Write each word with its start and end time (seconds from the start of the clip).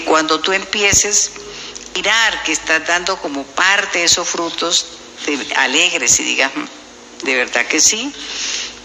cuando 0.00 0.40
tú 0.40 0.52
empieces 0.52 1.32
a 1.36 1.98
mirar 1.98 2.42
que 2.42 2.52
estás 2.52 2.86
dando 2.86 3.16
como 3.18 3.44
parte 3.44 4.00
de 4.00 4.04
esos 4.04 4.28
frutos, 4.28 4.86
te 5.24 5.38
alegres 5.56 6.18
y 6.20 6.24
digas, 6.24 6.50
"Mm, 6.54 7.24
de 7.24 7.34
verdad 7.36 7.66
que 7.66 7.80
sí, 7.80 8.12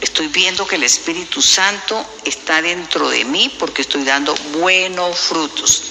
estoy 0.02 0.28
viendo 0.28 0.66
que 0.66 0.76
el 0.76 0.84
Espíritu 0.84 1.42
Santo 1.42 2.06
está 2.26 2.62
dentro 2.62 3.10
de 3.10 3.26
mí 3.26 3.54
porque 3.60 3.82
estoy 3.82 4.04
dando 4.04 4.34
buenos 4.54 5.20
frutos. 5.20 5.84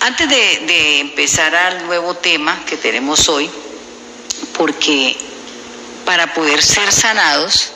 Antes 0.00 0.28
de, 0.28 1.00
empezar 1.00 1.54
al 1.54 1.86
nuevo 1.86 2.14
tema 2.14 2.64
que 2.66 2.76
tenemos 2.76 3.28
hoy, 3.28 3.48
porque 4.54 5.16
para 6.04 6.34
poder 6.34 6.62
ser 6.62 6.90
sanados, 6.90 7.70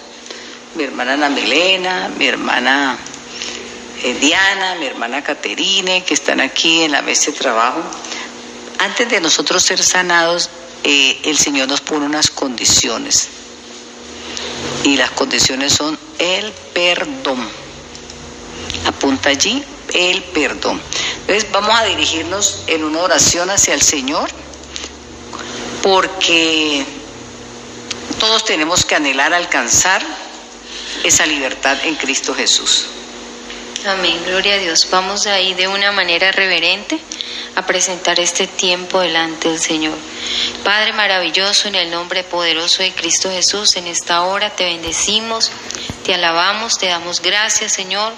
mi 0.74 0.84
hermana 0.84 1.12
Ana 1.12 1.30
Milena, 1.30 2.10
mi 2.18 2.26
hermana 2.26 2.98
Diana, 4.02 4.76
mi 4.76 4.86
hermana 4.86 5.22
Caterine, 5.22 6.04
que 6.04 6.14
están 6.14 6.40
aquí 6.40 6.82
en 6.82 6.92
la 6.92 7.02
mesa 7.02 7.30
de 7.30 7.38
trabajo, 7.38 7.82
antes 8.78 9.08
de 9.08 9.20
nosotros 9.20 9.62
ser 9.62 9.82
sanados, 9.82 10.50
eh, 10.84 11.20
el 11.24 11.38
Señor 11.38 11.68
nos 11.68 11.80
pone 11.80 12.06
unas 12.06 12.30
condiciones. 12.30 13.28
Y 14.84 14.96
las 14.96 15.10
condiciones 15.12 15.72
son 15.72 15.98
el 16.18 16.52
perdón. 16.74 17.48
Apunta 18.86 19.30
allí 19.30 19.64
el 19.94 20.22
perdón. 20.24 20.80
Entonces 21.20 21.50
vamos 21.50 21.74
a 21.74 21.84
dirigirnos 21.84 22.62
en 22.66 22.84
una 22.84 23.00
oración 23.00 23.50
hacia 23.50 23.74
el 23.74 23.82
Señor, 23.82 24.30
porque 25.82 26.84
todos 28.20 28.44
tenemos 28.44 28.84
que 28.84 28.94
anhelar 28.94 29.32
alcanzar 29.32 30.02
esa 31.02 31.26
libertad 31.26 31.78
en 31.84 31.94
Cristo 31.96 32.34
Jesús. 32.34 32.86
Amén, 33.86 34.20
gloria 34.26 34.54
a 34.54 34.58
Dios. 34.58 34.88
Vamos 34.90 35.28
ahí 35.28 35.54
de 35.54 35.68
una 35.68 35.92
manera 35.92 36.32
reverente 36.32 36.98
a 37.54 37.64
presentar 37.66 38.18
este 38.18 38.48
tiempo 38.48 38.98
delante 38.98 39.48
del 39.48 39.60
Señor. 39.60 39.96
Padre 40.64 40.92
maravilloso, 40.92 41.68
en 41.68 41.76
el 41.76 41.90
nombre 41.92 42.24
poderoso 42.24 42.82
de 42.82 42.92
Cristo 42.92 43.30
Jesús, 43.30 43.76
en 43.76 43.86
esta 43.86 44.22
hora 44.22 44.50
te 44.50 44.64
bendecimos, 44.64 45.52
te 46.04 46.14
alabamos, 46.14 46.78
te 46.78 46.86
damos 46.86 47.22
gracias, 47.22 47.74
Señor, 47.74 48.12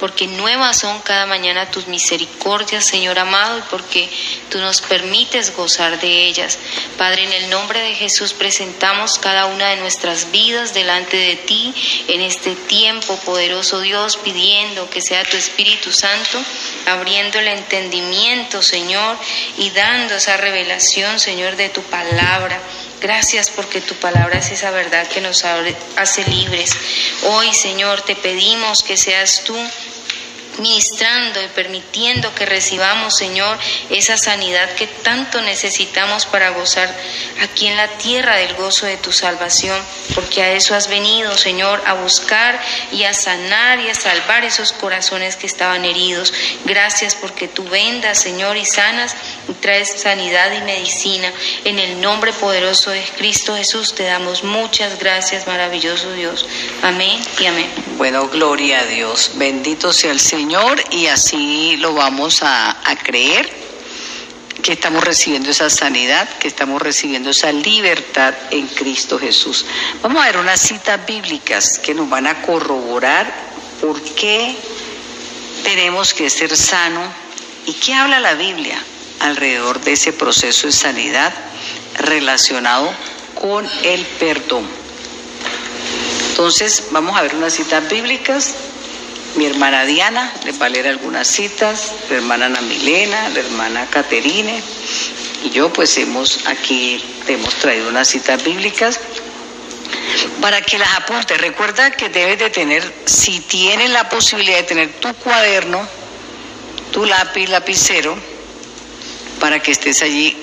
porque 0.00 0.26
nuevas 0.26 0.78
son 0.78 0.98
cada 1.02 1.26
mañana 1.26 1.70
tus 1.70 1.86
misericordias, 1.86 2.84
Señor 2.84 3.18
amado, 3.18 3.58
y 3.58 3.62
porque 3.70 4.08
tú 4.48 4.58
nos 4.58 4.80
permites 4.80 5.54
gozar 5.54 6.00
de 6.00 6.24
ellas. 6.24 6.58
Padre, 6.98 7.24
en 7.24 7.32
el 7.32 7.50
nombre 7.50 7.80
de 7.80 7.94
Jesús 7.94 8.32
presentamos 8.32 9.18
cada 9.18 9.46
una 9.46 9.68
de 9.68 9.76
nuestras 9.76 10.32
vidas 10.32 10.74
delante 10.74 11.16
de 11.16 11.36
ti 11.36 11.74
en 12.08 12.22
este 12.22 12.56
tiempo, 12.56 13.16
poderoso 13.18 13.80
Dios, 13.80 14.16
pidiendo 14.16 14.88
que 14.90 15.00
sea 15.00 15.24
tu 15.24 15.36
Espíritu 15.36 15.92
Santo 15.92 16.42
abriendo 16.86 17.38
el 17.38 17.48
entendimiento, 17.48 18.62
Señor, 18.62 19.16
y 19.58 19.70
dando 19.70 20.16
esa 20.16 20.36
revelación, 20.36 21.20
Señor, 21.20 21.56
de 21.56 21.68
tu 21.68 21.82
palabra. 21.82 22.60
Gracias 23.00 23.50
porque 23.50 23.80
tu 23.80 23.94
palabra 23.94 24.38
es 24.38 24.50
esa 24.50 24.70
verdad 24.70 25.06
que 25.08 25.20
nos 25.20 25.44
hace 25.44 26.24
libres. 26.24 26.76
Hoy, 27.24 27.52
Señor, 27.54 28.02
te 28.02 28.14
pedimos 28.14 28.82
que 28.82 28.96
seas 28.96 29.42
tú 29.44 29.56
ministrando 30.58 31.42
y 31.42 31.46
permitiendo 31.48 32.34
que 32.34 32.46
recibamos, 32.46 33.16
Señor, 33.16 33.58
esa 33.90 34.16
sanidad 34.16 34.74
que 34.74 34.86
tanto 34.86 35.40
necesitamos 35.42 36.26
para 36.26 36.50
gozar 36.50 36.94
aquí 37.42 37.66
en 37.66 37.76
la 37.76 37.88
tierra 37.88 38.36
del 38.36 38.54
gozo 38.54 38.86
de 38.86 38.96
tu 38.96 39.12
salvación, 39.12 39.80
porque 40.14 40.42
a 40.42 40.52
eso 40.52 40.74
has 40.74 40.88
venido, 40.88 41.36
Señor, 41.36 41.82
a 41.86 41.94
buscar 41.94 42.60
y 42.92 43.04
a 43.04 43.14
sanar 43.14 43.80
y 43.80 43.88
a 43.88 43.94
salvar 43.94 44.44
esos 44.44 44.72
corazones 44.72 45.36
que 45.36 45.46
estaban 45.46 45.84
heridos. 45.84 46.32
Gracias 46.64 47.14
porque 47.14 47.48
tú 47.48 47.64
vendas, 47.64 48.20
Señor, 48.20 48.56
y 48.56 48.66
sanas 48.66 49.14
y 49.48 49.52
traes 49.54 50.00
sanidad 50.00 50.52
y 50.52 50.62
medicina. 50.62 51.32
En 51.64 51.78
el 51.78 52.00
nombre 52.00 52.32
poderoso 52.32 52.90
de 52.90 53.04
Cristo 53.16 53.56
Jesús 53.56 53.94
te 53.94 54.04
damos 54.04 54.44
muchas 54.44 54.98
gracias, 54.98 55.46
maravilloso 55.46 56.12
Dios. 56.12 56.46
Amén 56.82 57.20
y 57.38 57.46
amén. 57.46 57.70
Bueno, 57.96 58.28
gloria 58.28 58.80
a 58.80 58.86
Dios. 58.86 59.32
Bendito 59.34 59.92
sea 59.92 60.10
el 60.10 60.20
Señor 60.20 60.39
y 60.90 61.06
así 61.06 61.76
lo 61.76 61.94
vamos 61.94 62.42
a, 62.42 62.70
a 62.70 62.96
creer, 62.96 63.50
que 64.62 64.72
estamos 64.72 65.04
recibiendo 65.04 65.50
esa 65.50 65.68
sanidad, 65.68 66.28
que 66.38 66.48
estamos 66.48 66.80
recibiendo 66.80 67.30
esa 67.30 67.52
libertad 67.52 68.34
en 68.50 68.66
Cristo 68.68 69.18
Jesús. 69.18 69.64
Vamos 70.02 70.22
a 70.22 70.26
ver 70.26 70.38
unas 70.38 70.60
citas 70.60 71.04
bíblicas 71.06 71.78
que 71.78 71.94
nos 71.94 72.08
van 72.08 72.26
a 72.26 72.42
corroborar 72.42 73.32
por 73.80 74.00
qué 74.14 74.56
tenemos 75.62 76.14
que 76.14 76.28
ser 76.30 76.56
sano 76.56 77.02
y 77.66 77.74
qué 77.74 77.94
habla 77.94 78.20
la 78.20 78.34
Biblia 78.34 78.82
alrededor 79.20 79.80
de 79.80 79.92
ese 79.92 80.12
proceso 80.12 80.66
de 80.66 80.72
sanidad 80.72 81.32
relacionado 81.96 82.92
con 83.34 83.68
el 83.84 84.04
perdón. 84.18 84.66
Entonces, 86.30 86.84
vamos 86.90 87.18
a 87.18 87.22
ver 87.22 87.34
unas 87.34 87.52
citas 87.52 87.88
bíblicas. 87.90 88.54
Mi 89.36 89.46
hermana 89.46 89.84
Diana 89.84 90.32
les 90.44 90.60
va 90.60 90.66
a 90.66 90.68
leer 90.68 90.88
algunas 90.88 91.28
citas, 91.28 91.92
la 92.10 92.16
hermana 92.16 92.46
Ana 92.46 92.60
Milena, 92.60 93.28
la 93.28 93.40
hermana 93.40 93.86
Caterine 93.86 94.62
y 95.44 95.50
yo 95.50 95.72
pues 95.72 95.96
hemos 95.96 96.46
aquí 96.46 97.02
hemos 97.28 97.54
traído 97.54 97.88
unas 97.88 98.08
citas 98.08 98.42
bíblicas 98.42 99.00
para 100.40 100.60
que 100.62 100.78
las 100.78 100.94
apuntes. 100.96 101.40
Recuerda 101.40 101.90
que 101.92 102.08
debes 102.08 102.38
de 102.38 102.50
tener, 102.50 102.92
si 103.04 103.40
tienes 103.40 103.90
la 103.90 104.08
posibilidad 104.08 104.58
de 104.58 104.62
tener 104.64 104.92
tu 104.94 105.12
cuaderno, 105.14 105.86
tu 106.92 107.04
lápiz, 107.04 107.48
lapicero, 107.48 108.16
para 109.38 109.60
que 109.60 109.72
estés 109.72 110.02
allí 110.02 110.36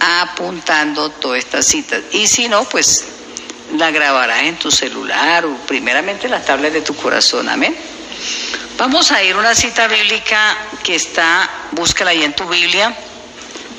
apuntando 0.00 1.10
todas 1.10 1.38
estas 1.38 1.66
citas. 1.66 2.02
Y 2.12 2.26
si 2.26 2.48
no, 2.48 2.64
pues 2.64 3.04
la 3.76 3.90
grabarás 3.90 4.42
en 4.42 4.56
tu 4.56 4.70
celular 4.70 5.46
o 5.46 5.56
primeramente 5.66 6.26
en 6.26 6.32
las 6.32 6.44
tablas 6.44 6.72
de 6.72 6.80
tu 6.80 6.94
corazón. 6.94 7.48
Amén. 7.48 7.76
Vamos 8.82 9.12
a 9.12 9.22
ir 9.22 9.36
a 9.36 9.38
una 9.38 9.54
cita 9.54 9.86
bíblica 9.86 10.58
que 10.82 10.96
está, 10.96 11.48
búscala 11.70 12.10
ahí 12.10 12.24
en 12.24 12.34
tu 12.34 12.48
Biblia, 12.48 12.92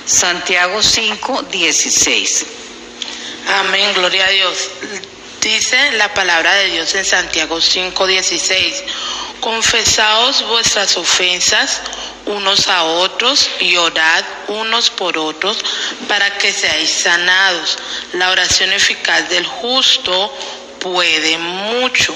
Santiago 0.05 0.81
5, 0.81 1.43
16. 1.51 2.45
Amén, 3.57 3.91
gloria 3.95 4.25
a 4.25 4.29
Dios. 4.29 4.69
Dice 5.41 5.91
la 5.97 6.13
palabra 6.13 6.53
de 6.53 6.67
Dios 6.67 6.95
en 6.95 7.03
Santiago 7.03 7.59
5:16, 7.59 8.81
confesaos 9.41 10.47
vuestras 10.47 10.95
ofensas 10.95 11.81
unos 12.25 12.69
a 12.69 12.85
otros 12.85 13.49
y 13.59 13.75
orad 13.75 14.23
unos 14.47 14.89
por 14.89 15.17
otros 15.17 15.57
para 16.07 16.37
que 16.37 16.53
seáis 16.53 16.89
sanados. 16.89 17.77
La 18.13 18.29
oración 18.29 18.71
eficaz 18.71 19.27
del 19.27 19.45
justo 19.45 20.33
puede 20.79 21.37
mucho. 21.39 22.15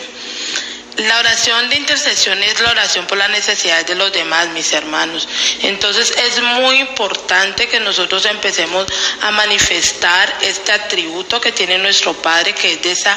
La 0.97 1.19
oración 1.19 1.69
de 1.69 1.75
intercesión 1.75 2.41
es 2.41 2.59
la 2.59 2.71
oración 2.71 3.05
por 3.05 3.19
las 3.19 3.29
necesidades 3.29 3.85
de 3.85 3.93
los 3.93 4.11
demás, 4.11 4.47
mis 4.49 4.73
hermanos. 4.73 5.27
Entonces 5.61 6.11
es 6.17 6.41
muy 6.41 6.79
importante 6.79 7.67
que 7.67 7.79
nosotros 7.79 8.25
empecemos 8.25 8.87
a 9.21 9.29
manifestar 9.29 10.37
este 10.41 10.71
atributo 10.71 11.39
que 11.39 11.51
tiene 11.51 11.77
nuestro 11.77 12.13
Padre, 12.13 12.55
que 12.55 12.73
es 12.73 12.81
de 12.81 12.93
esa 12.93 13.15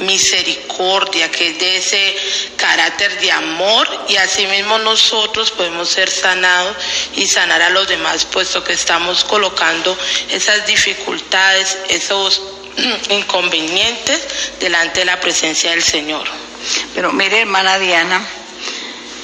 misericordia, 0.00 1.30
que 1.30 1.48
es 1.48 1.58
de 1.58 1.76
ese 1.78 2.16
carácter 2.58 3.18
de 3.18 3.32
amor 3.32 3.88
y 4.08 4.16
asimismo 4.16 4.78
nosotros 4.80 5.52
podemos 5.52 5.88
ser 5.88 6.10
sanados 6.10 6.76
y 7.16 7.26
sanar 7.26 7.62
a 7.62 7.70
los 7.70 7.88
demás, 7.88 8.26
puesto 8.26 8.62
que 8.62 8.74
estamos 8.74 9.24
colocando 9.24 9.96
esas 10.28 10.66
dificultades, 10.66 11.78
esos 11.88 12.42
inconvenientes 13.08 14.20
delante 14.60 15.00
de 15.00 15.06
la 15.06 15.18
presencia 15.18 15.70
del 15.70 15.82
Señor. 15.82 16.51
Pero 16.94 17.12
mire, 17.12 17.40
hermana 17.40 17.78
Diana, 17.78 18.20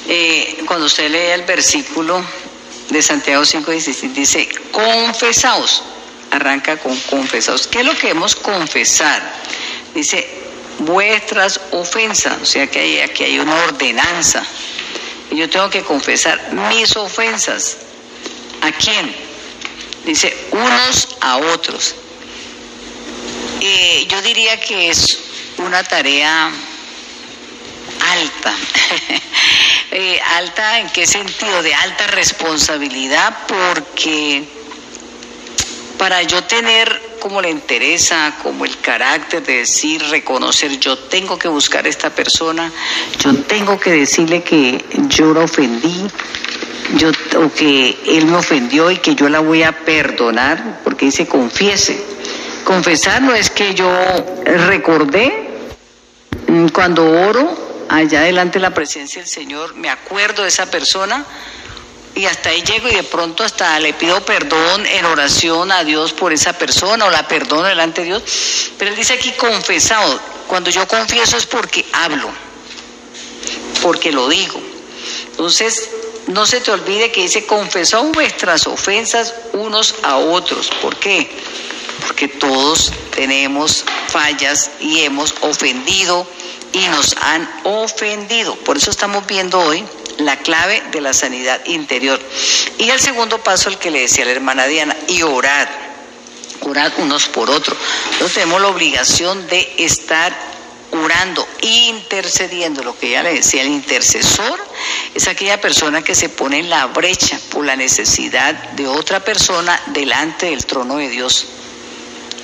eh, 0.07 0.63
cuando 0.65 0.87
usted 0.87 1.09
lee 1.09 1.33
el 1.33 1.43
versículo 1.43 2.23
de 2.89 3.01
Santiago 3.01 3.43
5:16, 3.43 4.13
dice, 4.13 4.49
confesaos, 4.71 5.83
arranca 6.31 6.77
con 6.77 6.99
confesaos. 7.01 7.67
¿Qué 7.67 7.79
es 7.79 7.85
lo 7.85 7.95
que 7.95 8.09
hemos 8.09 8.35
confesar? 8.35 9.21
Dice, 9.93 10.27
vuestras 10.79 11.59
ofensas, 11.71 12.41
o 12.41 12.45
sea 12.45 12.67
que 12.67 12.79
hay, 12.79 12.99
aquí 12.99 13.23
hay 13.23 13.39
una 13.39 13.55
ordenanza. 13.65 14.43
Y 15.31 15.37
yo 15.37 15.49
tengo 15.49 15.69
que 15.69 15.83
confesar 15.83 16.53
mis 16.53 16.95
ofensas. 16.95 17.77
¿A 18.61 18.71
quién? 18.71 19.13
Dice, 20.05 20.35
unos 20.51 21.17
a 21.21 21.37
otros. 21.37 21.95
Eh, 23.61 24.07
yo 24.09 24.21
diría 24.21 24.59
que 24.59 24.89
es 24.89 25.19
una 25.57 25.83
tarea 25.83 26.51
alta. 28.11 28.53
Eh, 29.91 30.19
alta 30.37 30.79
en 30.79 30.89
qué 30.91 31.07
sentido? 31.07 31.63
De 31.63 31.73
alta 31.73 32.05
responsabilidad 32.05 33.35
porque 33.47 34.47
para 35.97 36.21
yo 36.21 36.43
tener 36.43 37.01
como 37.19 37.41
la 37.41 37.49
interesa, 37.49 38.35
como 38.41 38.65
el 38.65 38.79
carácter 38.79 39.43
de 39.43 39.57
decir, 39.57 40.01
reconocer, 40.09 40.79
yo 40.79 40.97
tengo 40.97 41.37
que 41.37 41.49
buscar 41.49 41.85
a 41.85 41.89
esta 41.89 42.09
persona, 42.09 42.71
yo 43.19 43.35
tengo 43.43 43.79
que 43.79 43.91
decirle 43.91 44.41
que 44.41 44.83
yo 45.09 45.33
la 45.33 45.41
ofendí, 45.41 46.07
yo, 46.95 47.09
o 47.37 47.51
que 47.51 47.97
él 48.05 48.27
me 48.27 48.37
ofendió 48.37 48.89
y 48.91 48.97
que 48.97 49.13
yo 49.13 49.27
la 49.27 49.41
voy 49.41 49.63
a 49.63 49.71
perdonar, 49.71 50.81
porque 50.83 51.05
dice 51.05 51.27
confiese. 51.27 52.01
Confesar 52.63 53.21
no 53.21 53.33
es 53.35 53.49
que 53.49 53.73
yo 53.73 53.91
recordé 54.45 55.49
mm, 56.47 56.67
cuando 56.67 57.09
oro 57.27 57.68
allá 57.89 58.21
delante 58.21 58.59
de 58.59 58.61
la 58.61 58.73
presencia 58.73 59.21
del 59.21 59.29
Señor, 59.29 59.75
me 59.75 59.89
acuerdo 59.89 60.43
de 60.43 60.49
esa 60.49 60.69
persona 60.69 61.25
y 62.15 62.25
hasta 62.25 62.49
ahí 62.49 62.61
llego 62.63 62.87
y 62.87 62.95
de 62.95 63.03
pronto 63.03 63.43
hasta 63.43 63.79
le 63.79 63.93
pido 63.93 64.23
perdón 64.25 64.85
en 64.85 65.05
oración 65.05 65.71
a 65.71 65.83
Dios 65.83 66.13
por 66.13 66.33
esa 66.33 66.53
persona 66.53 67.05
o 67.05 67.09
la 67.09 67.27
perdono 67.27 67.63
delante 67.63 68.01
de 68.01 68.07
Dios. 68.07 68.23
Pero 68.77 68.91
él 68.91 68.97
dice 68.97 69.13
aquí 69.13 69.31
confesado. 69.33 70.19
Cuando 70.47 70.69
yo 70.71 70.87
confieso 70.87 71.37
es 71.37 71.45
porque 71.45 71.85
hablo, 71.93 72.27
porque 73.83 74.11
lo 74.11 74.27
digo. 74.27 74.59
Entonces, 75.31 75.89
no 76.27 76.45
se 76.45 76.59
te 76.59 76.71
olvide 76.71 77.11
que 77.11 77.21
dice 77.21 77.45
confesó 77.45 78.03
vuestras 78.05 78.67
ofensas 78.67 79.33
unos 79.53 79.95
a 80.01 80.17
otros. 80.17 80.69
¿Por 80.81 80.95
qué? 80.97 81.29
Porque 82.05 82.27
todos 82.27 82.91
tenemos 83.15 83.85
fallas 84.07 84.71
y 84.79 85.01
hemos 85.01 85.35
ofendido 85.41 86.27
y 86.73 86.87
nos 86.87 87.15
han 87.17 87.49
ofendido. 87.63 88.55
Por 88.57 88.77
eso 88.77 88.91
estamos 88.91 89.25
viendo 89.27 89.59
hoy 89.59 89.83
la 90.19 90.37
clave 90.37 90.81
de 90.91 91.01
la 91.01 91.13
sanidad 91.13 91.65
interior. 91.65 92.19
Y 92.77 92.89
el 92.89 92.99
segundo 92.99 93.39
paso, 93.39 93.69
el 93.69 93.77
que 93.77 93.91
le 93.91 94.01
decía 94.01 94.25
la 94.25 94.31
hermana 94.31 94.65
Diana, 94.65 94.95
y 95.07 95.21
orad. 95.21 95.67
Orad 96.61 96.91
unos 96.97 97.27
por 97.27 97.49
otros. 97.49 97.77
Nosotros 98.05 98.33
tenemos 98.33 98.61
la 98.61 98.67
obligación 98.67 99.47
de 99.47 99.73
estar 99.77 100.35
orando, 100.91 101.47
intercediendo, 101.61 102.83
lo 102.83 102.97
que 102.97 103.09
ella 103.09 103.23
le 103.23 103.35
decía, 103.35 103.61
el 103.61 103.69
intercesor 103.69 104.59
es 105.13 105.27
aquella 105.27 105.61
persona 105.61 106.01
que 106.01 106.15
se 106.15 106.29
pone 106.29 106.59
en 106.59 106.69
la 106.69 106.87
brecha 106.87 107.39
por 107.51 107.65
la 107.65 107.75
necesidad 107.75 108.53
de 108.71 108.87
otra 108.87 109.19
persona 109.19 109.79
delante 109.87 110.47
del 110.47 110.65
trono 110.65 110.97
de 110.97 111.09
Dios. 111.09 111.45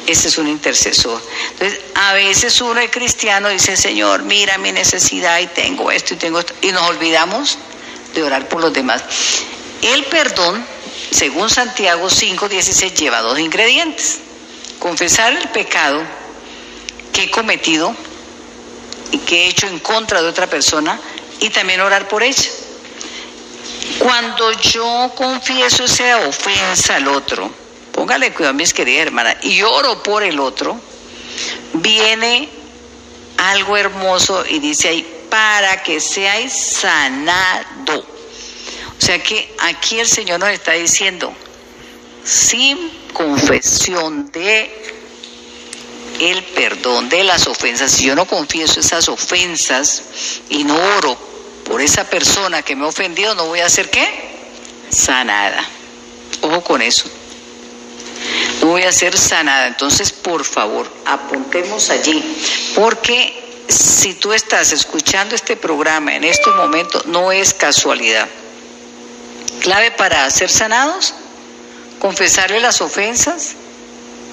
Ese 0.08 0.28
es 0.28 0.38
un 0.38 0.48
intercesor. 0.48 1.22
Entonces, 1.52 1.80
a 1.96 2.14
veces 2.14 2.62
uno 2.62 2.80
es 2.80 2.92
cristiano 2.92 3.50
dice, 3.50 3.76
Señor, 3.76 4.24
mira 4.24 4.58
mi 4.58 4.72
necesidad 4.72 5.40
y 5.40 5.48
tengo 5.48 5.92
esto 5.92 6.14
y 6.14 6.18
tengo 6.18 6.40
esto. 6.40 6.54
Y 6.62 6.72
nos 6.72 6.84
olvidamos 6.84 7.58
de 8.14 8.24
orar 8.24 8.48
por 8.48 8.62
los 8.62 8.72
demás. 8.72 9.04
El 9.82 10.04
perdón, 10.06 10.66
según 11.12 11.50
Santiago 11.50 12.10
5:16, 12.10 12.94
lleva 12.94 13.22
dos 13.22 13.40
ingredientes. 13.40 14.20
Confesar 14.80 15.34
el 15.34 15.48
pecado 15.50 16.04
que 17.12 17.24
he 17.24 17.32
cometido 17.32 17.96
y 19.12 19.18
que 19.20 19.46
he 19.46 19.48
hecho 19.48 19.68
en 19.68 19.80
contra 19.80 20.22
de 20.22 20.28
otra 20.28 20.48
persona 20.48 21.00
y 21.40 21.50
también 21.50 21.82
orar 21.82 22.08
por 22.08 22.24
ella. 22.24 22.50
Cuando 24.00 24.52
yo 24.54 25.12
confieso 25.16 25.86
esa 25.86 26.28
ofensa 26.28 26.96
al 26.96 27.08
otro, 27.08 27.65
póngale 27.96 28.34
cuidado 28.34 28.54
mis 28.54 28.74
queridas 28.74 29.08
hermanas, 29.08 29.38
y 29.42 29.62
oro 29.62 30.04
por 30.04 30.22
el 30.22 30.40
otro, 30.40 30.80
viene 31.76 32.50
algo 33.38 33.78
hermoso 33.78 34.46
y 34.46 34.60
dice 34.60 34.90
ahí, 34.90 35.08
para 35.30 35.82
que 35.82 36.02
seáis 36.02 36.52
sanado. 36.52 38.00
O 38.00 39.02
sea 39.02 39.22
que 39.24 39.56
aquí 39.60 40.00
el 40.00 40.08
Señor 40.08 40.42
nos 40.42 40.50
está 40.50 40.74
diciendo, 40.74 41.34
sin 42.26 42.92
confesión 43.14 44.30
de 44.32 44.94
el 46.20 46.44
perdón 46.44 47.08
de 47.08 47.24
las 47.24 47.48
ofensas, 47.48 47.92
si 47.92 48.06
yo 48.06 48.16
no 48.16 48.26
confieso 48.26 48.82
esas 48.82 49.08
ofensas 49.08 50.04
y 50.50 50.66
no 50.66 50.76
oro 50.98 51.18
por 51.64 51.82
esa 51.82 52.10
persona 52.10 52.62
que 52.62 52.76
me 52.76 52.84
ha 52.84 52.88
ofendido, 52.88 53.36
no 53.36 53.48
voy 53.48 53.62
a 53.62 53.68
hacer 53.68 53.90
qué? 53.90 54.06
Sanada. 54.90 55.66
Ojo 56.42 56.62
con 56.62 56.82
eso 56.82 57.10
no 58.62 58.68
voy 58.68 58.84
a 58.84 58.92
ser 58.92 59.18
sanada. 59.18 59.68
Entonces, 59.68 60.12
por 60.12 60.44
favor, 60.44 60.92
apuntemos 61.06 61.90
allí, 61.90 62.24
porque 62.76 63.64
si 63.68 64.14
tú 64.14 64.34
estás 64.34 64.72
escuchando 64.72 65.36
este 65.36 65.56
programa 65.56 66.16
en 66.16 66.24
estos 66.24 66.56
momentos, 66.56 67.06
no 67.06 67.32
es 67.32 67.54
casualidad. 67.54 68.28
Clave 69.62 69.92
para 69.92 70.30
ser 70.30 70.50
sanados, 70.50 71.14
confesarle 72.00 72.60
las 72.60 72.82
ofensas. 72.82 73.56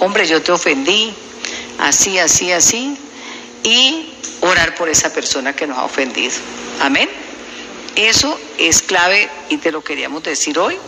Hombre, 0.01 0.27
yo 0.27 0.43
te 0.43 0.53
ofendí, 0.53 1.15
así, 1.79 2.19
así, 2.19 2.53
así, 2.53 2.97
y 3.63 4.13
orar 4.41 4.75
por 4.75 4.89
esa 4.89 5.13
persona 5.13 5.55
que 5.55 5.67
nos 5.67 5.79
ha 5.79 5.85
ofendido. 5.85 6.35
Amén. 6.81 7.09
Eso 7.95 8.39
es 8.59 8.83
clave 8.83 9.29
y 9.51 9.59
te 9.59 9.71
lo 9.71 9.85
queríamos 9.85 10.23
decir 10.23 10.59
hoy 10.59 10.79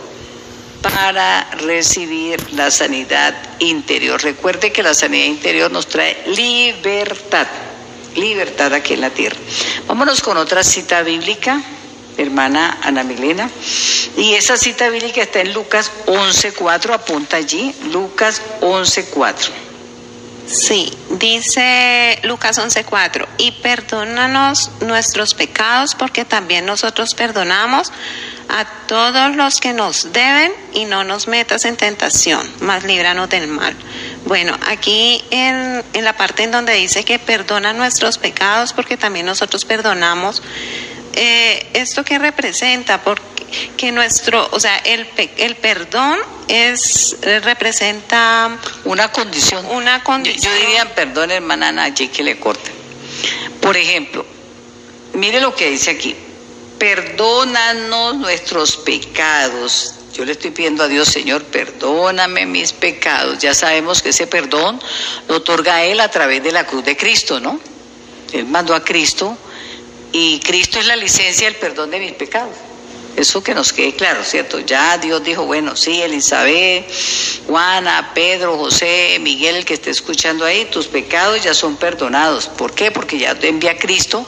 para 0.93 1.49
recibir 1.61 2.53
la 2.53 2.69
sanidad 2.69 3.33
interior. 3.57 4.21
Recuerde 4.21 4.71
que 4.71 4.83
la 4.83 4.93
sanidad 4.93 5.25
interior 5.25 5.71
nos 5.71 5.87
trae 5.87 6.23
libertad, 6.27 7.47
libertad 8.15 8.71
aquí 8.71 8.93
en 8.93 9.01
la 9.01 9.09
tierra. 9.09 9.37
Vámonos 9.87 10.21
con 10.21 10.37
otra 10.37 10.63
cita 10.63 11.01
bíblica, 11.01 11.59
hermana 12.17 12.77
Ana 12.83 13.03
Milena. 13.03 13.49
Y 14.15 14.35
esa 14.35 14.57
cita 14.57 14.89
bíblica 14.89 15.23
está 15.23 15.41
en 15.41 15.53
Lucas 15.53 15.91
11.4, 16.05 16.93
apunta 16.93 17.37
allí, 17.37 17.73
Lucas 17.91 18.43
11.4. 18.61 19.49
Sí, 20.45 20.93
dice 21.09 22.19
Lucas 22.21 22.59
11:4, 22.59 23.27
y 23.39 23.51
perdónanos 23.63 24.69
nuestros 24.81 25.33
pecados 25.33 25.95
porque 25.95 26.23
también 26.23 26.67
nosotros 26.67 27.15
perdonamos 27.15 27.91
a 28.49 28.65
todos 28.87 29.35
los 29.35 29.59
que 29.59 29.73
nos 29.73 30.13
deben 30.13 30.51
y 30.73 30.85
no 30.85 31.03
nos 31.03 31.27
metas 31.27 31.65
en 31.65 31.77
tentación, 31.77 32.49
más 32.61 32.83
líbranos 32.83 33.29
del 33.29 33.47
mal. 33.47 33.75
Bueno, 34.25 34.57
aquí 34.67 35.23
en, 35.31 35.83
en 35.93 36.03
la 36.03 36.15
parte 36.15 36.43
en 36.43 36.51
donde 36.51 36.73
dice 36.73 37.03
que 37.03 37.19
perdona 37.19 37.73
nuestros 37.73 38.17
pecados 38.17 38.73
porque 38.73 38.97
también 38.97 39.25
nosotros 39.25 39.65
perdonamos, 39.65 40.41
eh, 41.13 41.67
¿esto 41.73 42.03
qué 42.03 42.19
representa? 42.19 43.01
Porque 43.01 43.23
que 43.77 43.91
nuestro, 43.91 44.49
o 44.51 44.59
sea, 44.59 44.77
el, 44.79 45.07
el 45.37 45.55
perdón 45.55 46.17
es 46.47 47.15
representa 47.21 48.57
una 48.83 49.11
condición. 49.11 49.65
Una 49.67 50.03
condición. 50.03 50.53
Yo, 50.53 50.59
diría, 50.59 50.95
perdón, 50.95 51.31
hermana 51.31 51.83
allí 51.83 52.09
que 52.09 52.23
le 52.23 52.37
corte. 52.39 52.71
Por 53.61 53.77
ejemplo, 53.77 54.25
mire 55.13 55.39
lo 55.39 55.55
que 55.55 55.69
dice 55.69 55.91
aquí 55.91 56.15
perdónanos 56.77 58.15
nuestros 58.17 58.77
pecados. 58.77 59.93
Yo 60.15 60.23
le 60.23 60.31
estoy 60.31 60.51
pidiendo 60.51 60.83
a 60.83 60.87
Dios, 60.87 61.09
Señor, 61.09 61.43
perdóname 61.43 62.45
mis 62.45 62.71
pecados. 62.71 63.39
Ya 63.39 63.53
sabemos 63.53 64.01
que 64.01 64.09
ese 64.09 64.27
perdón 64.27 64.79
lo 65.27 65.37
otorga 65.37 65.83
Él 65.83 65.99
a 65.99 66.09
través 66.09 66.41
de 66.41 66.51
la 66.51 66.65
cruz 66.65 66.85
de 66.85 66.95
Cristo, 66.95 67.39
¿no? 67.39 67.59
Él 68.31 68.45
mandó 68.45 68.73
a 68.73 68.83
Cristo 68.83 69.37
y 70.11 70.39
Cristo 70.39 70.79
es 70.79 70.85
la 70.85 70.95
licencia 70.95 71.47
del 71.47 71.57
perdón 71.57 71.91
de 71.91 71.99
mis 71.99 72.13
pecados. 72.13 72.55
Eso 73.17 73.41
que 73.41 73.53
nos 73.53 73.71
quede 73.71 73.93
claro, 73.93 74.23
¿cierto? 74.23 74.59
Ya 74.59 74.97
Dios 74.97 75.23
dijo, 75.23 75.45
bueno, 75.45 75.77
sí, 75.77 76.01
Elizabeth, 76.01 76.85
Juana, 77.47 78.11
Pedro, 78.13 78.57
José, 78.57 79.17
Miguel, 79.21 79.57
el 79.57 79.65
que 79.65 79.75
esté 79.75 79.89
escuchando 79.89 80.43
ahí, 80.45 80.65
tus 80.65 80.87
pecados 80.87 81.41
ya 81.41 81.53
son 81.53 81.77
perdonados. 81.77 82.47
¿Por 82.47 82.73
qué? 82.73 82.91
Porque 82.91 83.17
ya 83.17 83.37
envía 83.41 83.71
a 83.71 83.77
Cristo 83.77 84.25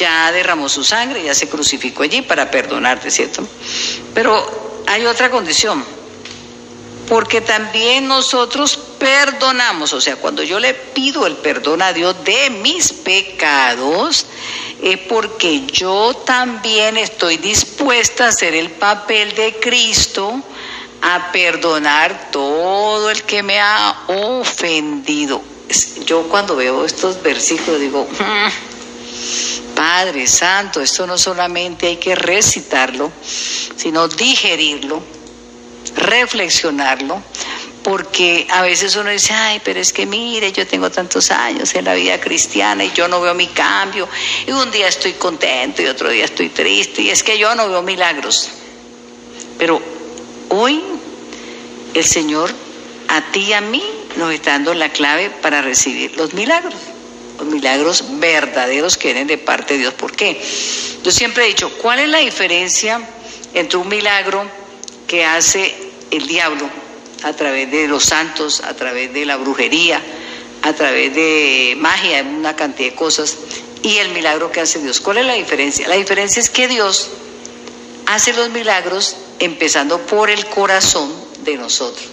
ya 0.00 0.32
derramó 0.32 0.68
su 0.68 0.82
sangre, 0.82 1.22
ya 1.22 1.34
se 1.34 1.48
crucificó 1.48 2.02
allí 2.02 2.22
para 2.22 2.50
perdonarte, 2.50 3.10
¿cierto? 3.10 3.46
Pero 4.14 4.82
hay 4.86 5.04
otra 5.04 5.30
condición, 5.30 5.84
porque 7.06 7.42
también 7.42 8.08
nosotros 8.08 8.78
perdonamos, 8.98 9.92
o 9.92 10.00
sea, 10.00 10.16
cuando 10.16 10.42
yo 10.42 10.58
le 10.58 10.72
pido 10.74 11.26
el 11.26 11.36
perdón 11.36 11.82
a 11.82 11.92
Dios 11.92 12.16
de 12.24 12.50
mis 12.50 12.92
pecados, 12.92 14.26
es 14.82 14.98
porque 15.00 15.66
yo 15.66 16.14
también 16.24 16.96
estoy 16.96 17.36
dispuesta 17.36 18.24
a 18.24 18.28
hacer 18.28 18.54
el 18.54 18.70
papel 18.70 19.34
de 19.34 19.60
Cristo, 19.60 20.42
a 21.02 21.30
perdonar 21.30 22.30
todo 22.30 23.10
el 23.10 23.22
que 23.24 23.42
me 23.42 23.60
ha 23.60 24.04
ofendido. 24.06 25.42
Yo 26.06 26.22
cuando 26.28 26.56
veo 26.56 26.84
estos 26.84 27.22
versículos 27.22 27.80
digo, 27.80 28.04
mm, 28.04 28.69
Padre 29.80 30.26
Santo, 30.26 30.82
esto 30.82 31.06
no 31.06 31.16
solamente 31.16 31.86
hay 31.86 31.96
que 31.96 32.14
recitarlo, 32.14 33.10
sino 33.76 34.08
digerirlo, 34.08 35.02
reflexionarlo, 35.96 37.22
porque 37.82 38.46
a 38.50 38.60
veces 38.60 38.94
uno 38.96 39.08
dice, 39.08 39.32
ay, 39.32 39.62
pero 39.64 39.80
es 39.80 39.94
que 39.94 40.04
mire, 40.04 40.52
yo 40.52 40.66
tengo 40.66 40.90
tantos 40.90 41.30
años 41.30 41.74
en 41.74 41.86
la 41.86 41.94
vida 41.94 42.20
cristiana 42.20 42.84
y 42.84 42.92
yo 42.92 43.08
no 43.08 43.22
veo 43.22 43.32
mi 43.32 43.46
cambio, 43.46 44.06
y 44.46 44.50
un 44.50 44.70
día 44.70 44.86
estoy 44.86 45.14
contento 45.14 45.80
y 45.80 45.86
otro 45.86 46.10
día 46.10 46.26
estoy 46.26 46.50
triste, 46.50 47.00
y 47.00 47.08
es 47.08 47.22
que 47.22 47.38
yo 47.38 47.54
no 47.54 47.66
veo 47.66 47.80
milagros. 47.80 48.50
Pero 49.58 49.80
hoy 50.50 50.82
el 51.94 52.04
Señor 52.04 52.52
a 53.08 53.22
ti 53.32 53.44
y 53.44 53.52
a 53.54 53.62
mí 53.62 53.82
nos 54.16 54.30
está 54.30 54.50
dando 54.50 54.74
la 54.74 54.90
clave 54.90 55.30
para 55.30 55.62
recibir 55.62 56.18
los 56.18 56.34
milagros 56.34 56.74
milagros 57.44 58.04
verdaderos 58.18 58.96
que 58.96 59.08
vienen 59.08 59.26
de 59.26 59.38
parte 59.38 59.74
de 59.74 59.80
Dios. 59.80 59.94
¿Por 59.94 60.12
qué? 60.12 60.40
Yo 61.02 61.10
siempre 61.10 61.44
he 61.44 61.48
dicho, 61.48 61.70
¿cuál 61.78 62.00
es 62.00 62.08
la 62.08 62.18
diferencia 62.18 63.00
entre 63.54 63.78
un 63.78 63.88
milagro 63.88 64.44
que 65.06 65.24
hace 65.24 65.74
el 66.10 66.26
diablo 66.26 66.68
a 67.22 67.32
través 67.32 67.70
de 67.70 67.88
los 67.88 68.04
santos, 68.04 68.60
a 68.60 68.74
través 68.74 69.12
de 69.12 69.24
la 69.26 69.36
brujería, 69.36 70.02
a 70.62 70.72
través 70.72 71.14
de 71.14 71.74
magia, 71.78 72.22
una 72.22 72.56
cantidad 72.56 72.90
de 72.90 72.94
cosas, 72.94 73.36
y 73.82 73.96
el 73.96 74.10
milagro 74.10 74.52
que 74.52 74.60
hace 74.60 74.78
Dios. 74.78 75.00
¿Cuál 75.00 75.18
es 75.18 75.26
la 75.26 75.34
diferencia? 75.34 75.88
La 75.88 75.96
diferencia 75.96 76.40
es 76.40 76.50
que 76.50 76.68
Dios 76.68 77.10
hace 78.06 78.32
los 78.32 78.50
milagros 78.50 79.16
empezando 79.38 80.00
por 80.00 80.30
el 80.30 80.46
corazón 80.46 81.12
de 81.44 81.56
nosotros. 81.56 82.06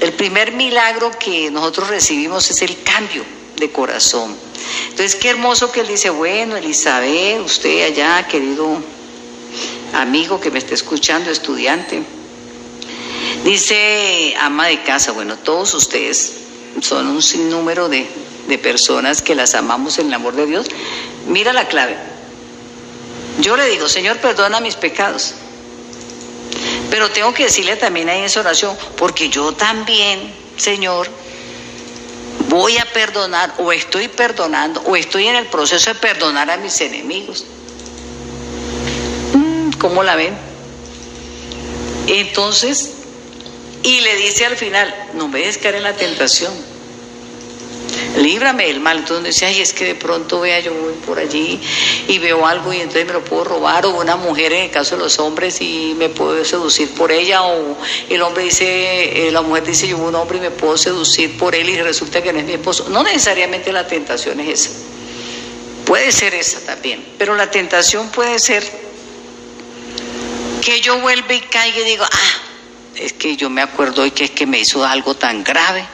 El 0.00 0.12
primer 0.12 0.52
milagro 0.52 1.10
que 1.18 1.50
nosotros 1.50 1.88
recibimos 1.88 2.50
es 2.50 2.62
el 2.62 2.82
cambio 2.82 3.24
de 3.56 3.70
corazón. 3.70 4.36
Entonces, 4.90 5.16
qué 5.16 5.30
hermoso 5.30 5.72
que 5.72 5.80
él 5.80 5.88
dice, 5.88 6.10
bueno, 6.10 6.56
Elizabeth, 6.56 7.40
usted 7.40 7.84
allá, 7.84 8.26
querido 8.28 8.78
amigo 9.92 10.40
que 10.40 10.50
me 10.50 10.58
está 10.58 10.74
escuchando, 10.74 11.30
estudiante, 11.30 12.02
dice 13.44 14.34
ama 14.40 14.66
de 14.66 14.82
casa, 14.82 15.12
bueno, 15.12 15.36
todos 15.36 15.74
ustedes 15.74 16.34
son 16.80 17.08
un 17.08 17.22
sinnúmero 17.22 17.88
de, 17.88 18.06
de 18.48 18.58
personas 18.58 19.22
que 19.22 19.34
las 19.34 19.54
amamos 19.54 19.98
en 19.98 20.08
el 20.08 20.14
amor 20.14 20.34
de 20.34 20.46
Dios. 20.46 20.66
Mira 21.28 21.52
la 21.52 21.68
clave. 21.68 21.96
Yo 23.40 23.56
le 23.56 23.68
digo, 23.68 23.88
Señor, 23.88 24.18
perdona 24.18 24.60
mis 24.60 24.76
pecados. 24.76 25.34
Pero 26.90 27.10
tengo 27.10 27.34
que 27.34 27.44
decirle 27.44 27.76
también 27.76 28.08
ahí 28.08 28.20
en 28.20 28.24
esa 28.24 28.40
oración, 28.40 28.76
porque 28.96 29.28
yo 29.28 29.52
también, 29.52 30.32
Señor, 30.56 31.10
voy 32.54 32.78
a 32.78 32.84
perdonar 32.84 33.52
o 33.58 33.72
estoy 33.72 34.06
perdonando 34.06 34.80
o 34.82 34.94
estoy 34.94 35.26
en 35.26 35.34
el 35.34 35.46
proceso 35.46 35.92
de 35.92 35.98
perdonar 35.98 36.48
a 36.52 36.56
mis 36.56 36.80
enemigos. 36.80 37.44
Mm, 39.32 39.70
¿Cómo 39.72 40.04
la 40.04 40.14
ven? 40.14 40.36
Entonces, 42.06 42.92
y 43.82 44.00
le 44.02 44.14
dice 44.14 44.46
al 44.46 44.56
final, 44.56 44.94
no 45.14 45.26
me 45.26 45.40
dejes 45.40 45.58
caer 45.58 45.74
en 45.74 45.82
la 45.82 45.94
tentación 45.94 46.52
líbrame 48.16 48.66
del 48.66 48.80
mal. 48.80 48.98
Entonces 48.98 49.34
dice, 49.34 49.46
ay, 49.46 49.60
es 49.60 49.72
que 49.72 49.84
de 49.84 49.94
pronto 49.94 50.40
vea, 50.40 50.60
yo 50.60 50.72
voy 50.74 50.94
por 51.06 51.18
allí 51.18 51.60
y 52.08 52.18
veo 52.18 52.46
algo 52.46 52.72
y 52.72 52.78
entonces 52.78 53.06
me 53.06 53.12
lo 53.12 53.24
puedo 53.24 53.44
robar, 53.44 53.86
o 53.86 53.90
una 53.90 54.16
mujer 54.16 54.52
en 54.52 54.64
el 54.64 54.70
caso 54.70 54.96
de 54.96 55.02
los 55.02 55.18
hombres 55.18 55.60
y 55.60 55.94
me 55.96 56.08
puedo 56.08 56.44
seducir 56.44 56.90
por 56.94 57.12
ella, 57.12 57.42
o 57.42 57.76
el 58.08 58.22
hombre 58.22 58.44
dice, 58.44 59.28
eh, 59.28 59.32
la 59.32 59.42
mujer 59.42 59.64
dice, 59.64 59.88
yo 59.88 59.98
un 59.98 60.14
hombre 60.14 60.38
y 60.38 60.40
me 60.40 60.50
puedo 60.50 60.76
seducir 60.76 61.36
por 61.38 61.54
él 61.54 61.68
y 61.68 61.80
resulta 61.80 62.22
que 62.22 62.32
no 62.32 62.38
es 62.38 62.44
mi 62.44 62.52
esposo. 62.52 62.88
No 62.88 63.02
necesariamente 63.02 63.72
la 63.72 63.86
tentación 63.86 64.40
es 64.40 64.60
esa. 64.60 64.70
Puede 65.84 66.12
ser 66.12 66.34
esa 66.34 66.60
también, 66.60 67.04
pero 67.18 67.34
la 67.34 67.50
tentación 67.50 68.08
puede 68.08 68.38
ser 68.38 68.64
que 70.62 70.80
yo 70.80 70.98
vuelva 71.00 71.34
y 71.34 71.40
caiga 71.40 71.80
y 71.80 71.84
digo, 71.84 72.04
ah, 72.10 72.40
es 72.96 73.12
que 73.12 73.36
yo 73.36 73.50
me 73.50 73.60
acuerdo 73.60 74.02
hoy 74.02 74.12
que 74.12 74.24
es 74.24 74.30
que 74.30 74.46
me 74.46 74.58
hizo 74.58 74.82
algo 74.84 75.14
tan 75.14 75.44
grave 75.44 75.86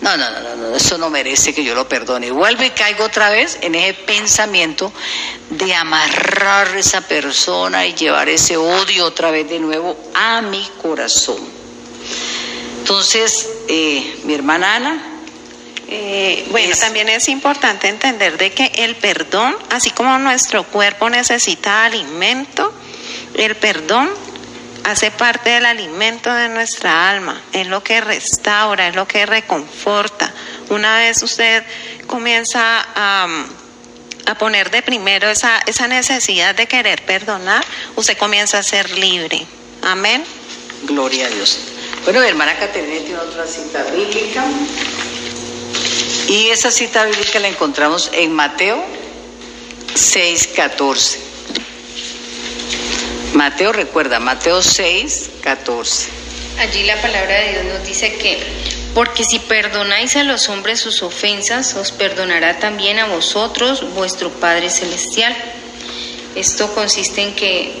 no, 0.00 0.16
no, 0.16 0.30
no, 0.30 0.56
no, 0.56 0.76
eso 0.76 0.96
no 0.96 1.10
merece 1.10 1.52
que 1.52 1.64
yo 1.64 1.74
lo 1.74 1.88
perdone. 1.88 2.28
Y 2.28 2.30
vuelvo 2.30 2.62
y 2.62 2.70
caigo 2.70 3.04
otra 3.04 3.30
vez 3.30 3.58
en 3.62 3.74
ese 3.74 3.94
pensamiento 3.94 4.92
de 5.50 5.74
amarrar 5.74 6.68
a 6.68 6.78
esa 6.78 7.00
persona 7.00 7.84
y 7.84 7.94
llevar 7.94 8.28
ese 8.28 8.56
odio 8.56 9.06
otra 9.06 9.30
vez 9.30 9.48
de 9.48 9.58
nuevo 9.58 9.96
a 10.14 10.40
mi 10.40 10.64
corazón. 10.80 11.38
Entonces, 12.80 13.48
eh, 13.68 14.20
mi 14.24 14.34
hermana 14.34 14.76
Ana. 14.76 15.14
Eh, 15.90 16.46
bueno, 16.50 16.76
también 16.76 17.08
es 17.08 17.28
importante 17.28 17.88
entender 17.88 18.36
de 18.36 18.52
que 18.52 18.70
el 18.76 18.94
perdón, 18.96 19.56
así 19.70 19.90
como 19.90 20.18
nuestro 20.18 20.64
cuerpo 20.64 21.08
necesita 21.08 21.86
alimento, 21.86 22.72
el 23.34 23.56
perdón 23.56 24.10
hace 24.84 25.10
parte 25.10 25.50
del 25.50 25.66
alimento 25.66 26.32
de 26.32 26.48
nuestra 26.48 27.10
alma, 27.10 27.40
es 27.52 27.66
lo 27.66 27.82
que 27.82 28.00
restaura, 28.00 28.88
es 28.88 28.94
lo 28.94 29.06
que 29.06 29.26
reconforta. 29.26 30.32
Una 30.70 30.98
vez 30.98 31.22
usted 31.22 31.64
comienza 32.06 32.86
a, 32.94 33.28
poner 34.38 34.70
de 34.70 34.82
primero 34.82 35.28
esa, 35.28 35.58
esa 35.66 35.88
necesidad 35.88 36.54
de 36.54 36.66
querer 36.66 37.02
perdonar, 37.04 37.64
usted 37.96 38.16
comienza 38.18 38.58
a 38.58 38.62
ser 38.62 38.90
libre. 38.90 39.46
Amén. 39.82 40.24
Gloria 40.82 41.26
a 41.26 41.30
Dios. 41.30 41.58
Bueno, 42.04 42.20
mi 42.20 42.26
hermana 42.26 42.56
Caterina 42.58 43.00
tiene 43.04 43.18
otra 43.18 43.46
cita 43.46 43.82
bíblica. 43.84 44.44
Y 46.28 46.48
esa 46.50 46.70
cita 46.70 47.04
bíblica 47.04 47.38
la 47.38 47.48
encontramos 47.48 48.10
en 48.12 48.32
Mateo 48.32 48.84
6, 49.94 50.50
14. 50.54 51.27
Mateo 53.34 53.72
recuerda, 53.72 54.20
Mateo 54.20 54.62
6, 54.62 55.30
14. 55.42 56.08
Allí 56.58 56.82
la 56.84 57.00
palabra 57.00 57.40
de 57.40 57.52
Dios 57.52 57.64
nos 57.66 57.86
dice 57.86 58.14
que, 58.14 58.38
porque 58.94 59.22
si 59.24 59.38
perdonáis 59.38 60.16
a 60.16 60.24
los 60.24 60.48
hombres 60.48 60.80
sus 60.80 61.02
ofensas, 61.02 61.74
os 61.76 61.92
perdonará 61.92 62.58
también 62.58 62.98
a 62.98 63.06
vosotros 63.06 63.94
vuestro 63.94 64.30
Padre 64.30 64.70
Celestial. 64.70 65.36
Esto 66.34 66.74
consiste 66.74 67.22
en 67.22 67.34
que 67.34 67.72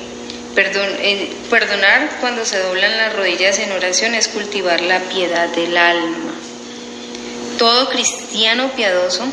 perdonar 1.50 2.18
cuando 2.20 2.44
se 2.44 2.58
doblan 2.58 2.96
las 2.96 3.14
rodillas 3.14 3.58
en 3.58 3.72
oración 3.72 4.14
es 4.14 4.28
cultivar 4.28 4.80
la 4.80 5.00
piedad 5.00 5.48
del 5.48 5.76
alma. 5.76 6.32
Todo 7.58 7.88
cristiano 7.90 8.70
piadoso 8.76 9.24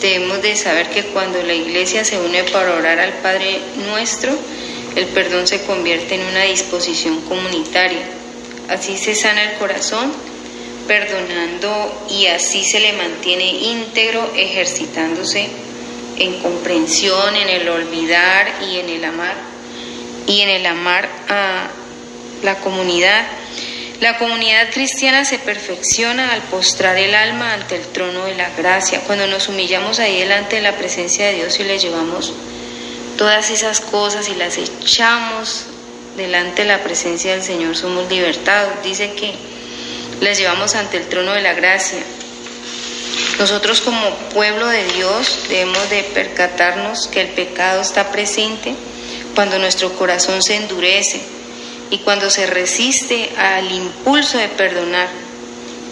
debemos 0.00 0.42
de 0.42 0.54
saber 0.56 0.90
que 0.90 1.04
cuando 1.04 1.42
la 1.42 1.54
iglesia 1.54 2.04
se 2.04 2.18
une 2.18 2.44
para 2.44 2.74
orar 2.74 3.00
al 3.00 3.12
Padre 3.14 3.60
nuestro, 3.86 4.36
el 4.96 5.06
perdón 5.06 5.46
se 5.46 5.62
convierte 5.62 6.14
en 6.14 6.24
una 6.24 6.42
disposición 6.42 7.20
comunitaria. 7.22 8.02
Así 8.68 8.96
se 8.96 9.14
sana 9.14 9.42
el 9.42 9.58
corazón, 9.58 10.12
perdonando 10.86 12.06
y 12.10 12.26
así 12.26 12.64
se 12.64 12.80
le 12.80 12.92
mantiene 12.92 13.44
íntegro, 13.44 14.32
ejercitándose 14.36 15.48
en 16.16 16.40
comprensión, 16.40 17.34
en 17.36 17.48
el 17.48 17.68
olvidar 17.68 18.46
y 18.70 18.78
en 18.78 18.88
el 18.88 19.04
amar, 19.04 19.34
y 20.26 20.40
en 20.40 20.48
el 20.48 20.66
amar 20.66 21.08
a 21.28 21.68
la 22.42 22.56
comunidad. 22.56 23.26
La 24.00 24.18
comunidad 24.18 24.70
cristiana 24.72 25.24
se 25.24 25.38
perfecciona 25.38 26.32
al 26.32 26.42
postrar 26.42 26.96
el 26.98 27.14
alma 27.14 27.54
ante 27.54 27.76
el 27.76 27.86
trono 27.86 28.26
de 28.26 28.34
la 28.34 28.50
gracia, 28.50 29.00
cuando 29.00 29.26
nos 29.26 29.48
humillamos 29.48 29.98
ahí 29.98 30.20
delante 30.20 30.56
de 30.56 30.62
la 30.62 30.76
presencia 30.76 31.26
de 31.26 31.34
Dios 31.34 31.58
y 31.58 31.64
le 31.64 31.78
llevamos 31.78 32.32
todas 33.16 33.50
esas 33.50 33.80
cosas 33.80 34.28
y 34.28 34.34
las 34.34 34.58
echamos 34.58 35.66
delante 36.16 36.62
de 36.62 36.68
la 36.68 36.82
presencia 36.82 37.32
del 37.32 37.42
Señor, 37.42 37.76
somos 37.76 38.08
libertados. 38.08 38.72
Dice 38.82 39.12
que 39.14 39.34
las 40.20 40.38
llevamos 40.38 40.74
ante 40.74 40.96
el 40.96 41.08
trono 41.08 41.32
de 41.32 41.42
la 41.42 41.54
gracia. 41.54 42.02
Nosotros 43.38 43.80
como 43.80 44.10
pueblo 44.32 44.66
de 44.68 44.84
Dios 44.92 45.40
debemos 45.48 45.90
de 45.90 46.02
percatarnos 46.02 47.08
que 47.08 47.20
el 47.20 47.28
pecado 47.28 47.80
está 47.80 48.10
presente 48.12 48.74
cuando 49.34 49.58
nuestro 49.58 49.92
corazón 49.94 50.42
se 50.42 50.56
endurece 50.56 51.20
y 51.90 51.98
cuando 51.98 52.30
se 52.30 52.46
resiste 52.46 53.30
al 53.36 53.70
impulso 53.70 54.38
de 54.38 54.48
perdonar 54.48 55.08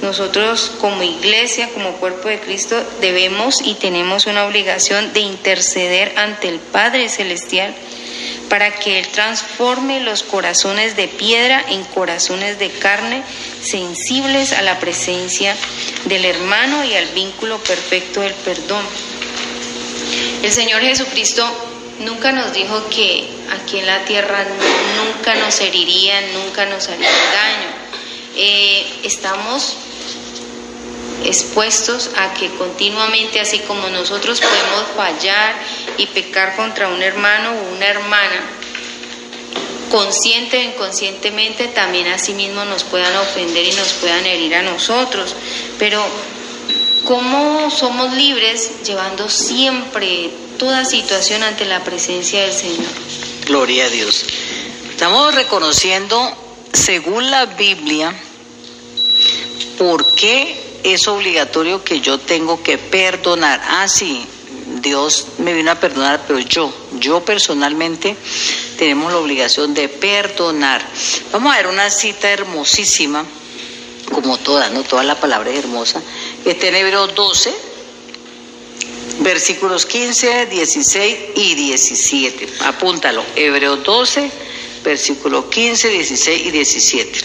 nosotros 0.03 0.73
como 0.81 1.03
iglesia, 1.03 1.69
como 1.73 1.93
cuerpo 1.93 2.29
de 2.29 2.41
Cristo, 2.41 2.83
debemos 3.01 3.63
y 3.63 3.75
tenemos 3.75 4.27
una 4.27 4.45
obligación 4.47 5.13
de 5.13 5.21
interceder 5.21 6.13
ante 6.19 6.49
el 6.49 6.59
Padre 6.59 7.09
Celestial 7.09 7.75
para 8.49 8.71
que 8.73 8.99
Él 8.99 9.09
transforme 9.09 10.01
los 10.01 10.23
corazones 10.23 10.97
de 10.97 11.09
piedra 11.09 11.65
en 11.69 11.85
corazones 11.85 12.59
de 12.59 12.71
carne, 12.71 13.23
sensibles 13.63 14.53
a 14.53 14.61
la 14.61 14.79
presencia 14.79 15.57
del 16.05 16.25
hermano 16.25 16.85
y 16.85 16.95
al 16.95 17.07
vínculo 17.15 17.59
perfecto 17.59 18.21
del 18.21 18.35
perdón. 18.35 18.85
El 20.43 20.53
Señor 20.53 20.83
Jesucristo 20.83 21.47
nunca 22.01 22.33
nos 22.33 22.53
dijo 22.53 22.89
que 22.91 23.27
aquí 23.53 23.79
en 23.79 23.87
la 23.87 24.05
tierra 24.05 24.45
nunca 24.97 25.35
nos 25.37 25.61
herirían, 25.61 26.35
nunca 26.35 26.67
nos 26.67 26.89
harían 26.89 27.13
daño. 27.33 27.69
Eh, 28.37 29.01
estamos 29.05 29.77
expuestos 31.25 32.11
a 32.17 32.35
que 32.35 32.51
continuamente, 32.55 33.41
así 33.41 33.59
como 33.61 33.89
nosotros 33.89 34.41
podemos 34.41 34.85
fallar 34.97 35.55
y 35.97 36.07
pecar 36.07 36.57
contra 36.57 36.89
un 36.89 37.03
hermano 37.03 37.51
o 37.51 37.75
una 37.75 37.87
hermana, 37.87 38.41
consciente 39.91 40.59
o 40.59 40.63
inconscientemente, 40.63 41.69
también 41.69 42.09
así 42.09 42.33
mismo 42.33 42.65
nos 42.65 42.85
puedan 42.85 43.15
ofender 43.17 43.67
y 43.67 43.73
nos 43.73 43.93
puedan 43.95 44.25
herir 44.25 44.55
a 44.55 44.63
nosotros. 44.63 45.35
Pero, 45.79 46.03
¿cómo 47.05 47.71
somos 47.71 48.13
libres 48.15 48.83
llevando 48.85 49.29
siempre 49.29 50.31
toda 50.59 50.85
situación 50.85 51.43
ante 51.43 51.67
la 51.67 51.85
presencia 51.85 52.43
del 52.43 52.53
Señor? 52.53 52.87
Gloria 53.47 53.85
a 53.85 53.89
Dios. 53.91 54.25
Estamos 54.91 55.35
reconociendo, 55.35 56.33
según 56.73 57.31
la 57.31 57.47
Biblia, 57.47 58.15
por 59.77 60.15
qué 60.15 60.72
es 60.83 61.09
obligatorio 61.09 61.85
que 61.85 62.01
yo 62.01 62.19
tengo 62.19 62.63
que 62.63 62.79
perdonar. 62.79 63.61
Ah, 63.65 63.89
sí, 63.89 64.27
Dios 64.81 65.27
me 65.39 65.53
vino 65.53 65.71
a 65.71 65.77
perdonar, 65.77 66.25
pero 66.27 66.39
yo, 66.41 66.73
yo 66.99 67.25
personalmente, 67.25 68.17
tenemos 68.79 69.13
la 69.13 69.19
obligación 69.19 69.75
de 69.75 69.89
perdonar. 69.89 70.83
Vamos 71.31 71.53
a 71.53 71.57
ver 71.57 71.67
una 71.67 71.91
cita 71.91 72.31
hermosísima, 72.31 73.25
como 74.11 74.39
toda, 74.39 74.69
no 74.71 74.83
toda 74.83 75.05
la 75.05 75.19
palabra 75.21 75.51
es 75.51 75.59
hermosa, 75.59 76.03
que 76.43 76.51
está 76.51 76.69
en 76.69 76.77
Hebreos 76.77 77.15
12, 77.15 77.55
versículos 79.21 79.87
15, 79.87 80.47
16 80.47 81.19
y 81.37 81.55
17. 81.55 82.49
Apúntalo, 82.61 83.25
Hebreos 83.37 83.83
12, 83.85 84.31
versículos 84.83 85.47
15, 85.47 85.89
16 85.89 86.47
y 86.47 86.51
17. 86.51 87.21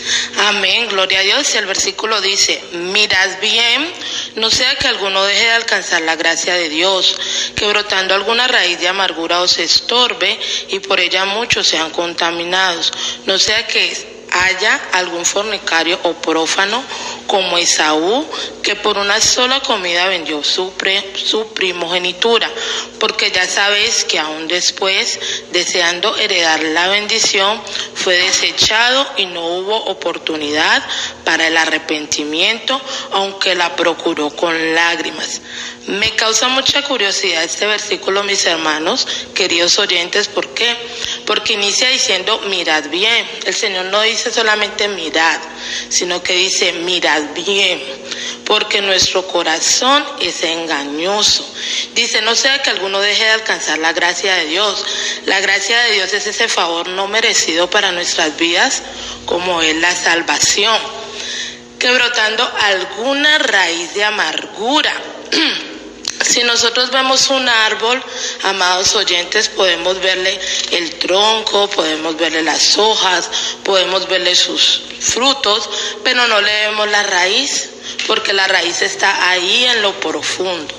Amén, 0.47 0.87
gloria 0.89 1.19
a 1.19 1.23
Dios. 1.23 1.55
El 1.55 1.65
versículo 1.65 2.21
dice, 2.21 2.61
mirad 2.73 3.39
bien, 3.41 3.91
no 4.35 4.49
sea 4.49 4.75
que 4.75 4.87
alguno 4.87 5.23
deje 5.23 5.45
de 5.45 5.51
alcanzar 5.51 6.01
la 6.01 6.15
gracia 6.15 6.55
de 6.55 6.69
Dios, 6.69 7.17
que 7.55 7.67
brotando 7.67 8.13
alguna 8.13 8.47
raíz 8.47 8.79
de 8.79 8.87
amargura 8.87 9.41
os 9.41 9.57
estorbe 9.57 10.39
y 10.69 10.79
por 10.79 10.99
ella 10.99 11.25
muchos 11.25 11.67
sean 11.67 11.91
contaminados. 11.91 12.91
No 13.25 13.37
sea 13.37 13.65
que 13.67 14.16
haya 14.31 14.79
algún 14.93 15.25
fornicario 15.25 15.99
o 16.03 16.13
prófano 16.13 16.83
como 17.27 17.57
Esaú, 17.57 18.25
que 18.63 18.75
por 18.75 18.97
una 18.97 19.19
sola 19.19 19.59
comida 19.59 20.07
vendió 20.07 20.43
su, 20.43 20.73
su 21.15 21.47
primogenitura, 21.53 22.49
porque 22.99 23.31
ya 23.31 23.45
sabéis 23.45 24.05
que 24.05 24.19
aún 24.19 24.47
después, 24.47 25.19
deseando 25.51 26.15
heredar 26.17 26.61
la 26.63 26.87
bendición, 26.87 27.61
fue 27.95 28.17
desechado 28.17 29.05
y 29.17 29.25
no 29.25 29.45
hubo 29.45 29.75
oportunidad 29.75 30.83
para 31.25 31.47
el 31.47 31.57
arrepentimiento, 31.57 32.79
aunque 33.11 33.55
la 33.55 33.75
procuró 33.75 34.29
con 34.29 34.73
lágrimas. 34.73 35.41
Me 35.87 36.15
causa 36.15 36.49
mucha 36.49 36.81
curiosidad 36.81 37.43
este 37.43 37.65
versículo, 37.65 38.23
mis 38.23 38.45
hermanos, 38.45 39.07
queridos 39.33 39.79
oyentes, 39.79 40.27
¿por 40.27 40.49
qué? 40.49 40.75
Porque 41.27 41.53
inicia 41.53 41.89
diciendo, 41.89 42.39
mirad 42.47 42.85
bien. 42.89 43.29
El 43.43 43.53
Señor 43.53 43.87
no 43.87 44.01
dice 44.01 44.31
solamente 44.31 44.87
mirad, 44.87 45.37
sino 45.89 46.23
que 46.23 46.31
dice, 46.31 46.71
mirad 46.71 47.21
bien, 47.35 47.83
porque 48.45 48.81
nuestro 48.81 49.27
corazón 49.27 50.05
es 50.21 50.41
engañoso. 50.43 51.45
Dice, 51.93 52.21
no 52.21 52.33
sea 52.33 52.61
que 52.61 52.69
alguno 52.69 53.01
deje 53.01 53.25
de 53.25 53.31
alcanzar 53.31 53.77
la 53.79 53.91
gracia 53.91 54.35
de 54.35 54.45
Dios. 54.45 54.85
La 55.25 55.41
gracia 55.41 55.77
de 55.81 55.91
Dios 55.95 56.13
es 56.13 56.27
ese 56.27 56.47
favor 56.47 56.87
no 56.87 57.09
merecido 57.09 57.69
para 57.69 57.91
nuestras 57.91 58.37
vidas, 58.37 58.81
como 59.25 59.61
es 59.61 59.75
la 59.75 59.93
salvación, 59.93 60.79
que 61.77 61.91
brotando 61.91 62.49
alguna 62.61 63.37
raíz 63.39 63.93
de 63.93 64.05
amargura. 64.05 64.93
Si 66.27 66.43
nosotros 66.43 66.91
vemos 66.91 67.29
un 67.29 67.47
árbol, 67.47 68.03
amados 68.43 68.93
oyentes, 68.95 69.47
podemos 69.47 69.99
verle 70.01 70.37
el 70.71 70.95
tronco, 70.95 71.69
podemos 71.69 72.17
verle 72.17 72.43
las 72.43 72.77
hojas, 72.77 73.29
podemos 73.63 74.07
verle 74.09 74.35
sus 74.35 74.81
frutos, 74.99 75.69
pero 76.03 76.27
no 76.27 76.41
le 76.41 76.51
vemos 76.51 76.89
la 76.89 77.03
raíz, 77.03 77.69
porque 78.07 78.33
la 78.33 78.45
raíz 78.45 78.81
está 78.81 79.29
ahí 79.29 79.65
en 79.65 79.81
lo 79.81 79.97
profundo. 80.01 80.75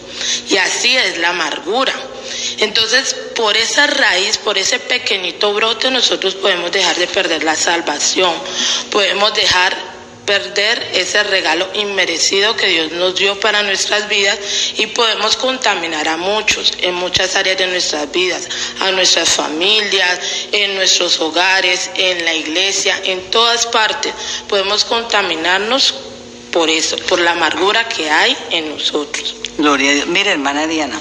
Y 0.51 0.59
así 0.59 0.95
es 0.95 1.17
la 1.17 1.31
amargura. 1.31 1.95
Entonces, 2.59 3.17
por 3.35 3.57
esa 3.57 3.87
raíz, 3.87 4.37
por 4.37 4.59
ese 4.59 4.79
pequeñito 4.79 5.55
brote, 5.55 5.91
nosotros 5.91 6.35
podemos 6.35 6.71
dejar 6.73 6.97
de 6.97 7.07
perder 7.07 7.43
la 7.43 7.57
salvación, 7.57 8.35
podemos 8.91 9.33
dejar 9.33 9.98
perder 10.29 10.91
ese 10.93 11.23
regalo 11.23 11.67
inmerecido 11.73 12.55
que 12.55 12.67
Dios 12.67 12.93
nos 12.93 13.15
dio 13.15 13.41
para 13.41 13.63
nuestras 13.63 14.11
vidas 14.11 14.39
y 14.77 14.87
podemos 14.89 15.37
contaminar 15.37 16.07
a 16.07 16.19
muchos 16.19 16.75
en 16.83 16.95
muchas 16.97 17.35
áreas 17.35 17.57
de 17.57 17.67
nuestras 17.67 18.13
vidas, 18.13 18.47
a 18.81 18.91
nuestras 18.91 19.31
familias, 19.31 20.21
en 20.53 20.75
nuestros 20.75 21.19
hogares, 21.21 21.91
en 21.95 22.27
la 22.27 22.35
iglesia, 22.35 23.01
en 23.05 23.23
todas 23.31 23.65
partes. 23.69 24.13
Podemos 24.47 24.85
contaminarnos 24.85 25.95
por 26.53 26.69
eso, 26.69 26.97
por 27.09 27.21
la 27.21 27.31
amargura 27.31 27.89
que 27.89 28.11
hay 28.11 28.37
en 28.51 28.69
nosotros. 28.69 29.35
Gloria 29.57 29.93
a 29.93 29.95
Dios. 29.95 30.07
Mira, 30.09 30.33
hermana 30.33 30.67
Diana, 30.67 31.01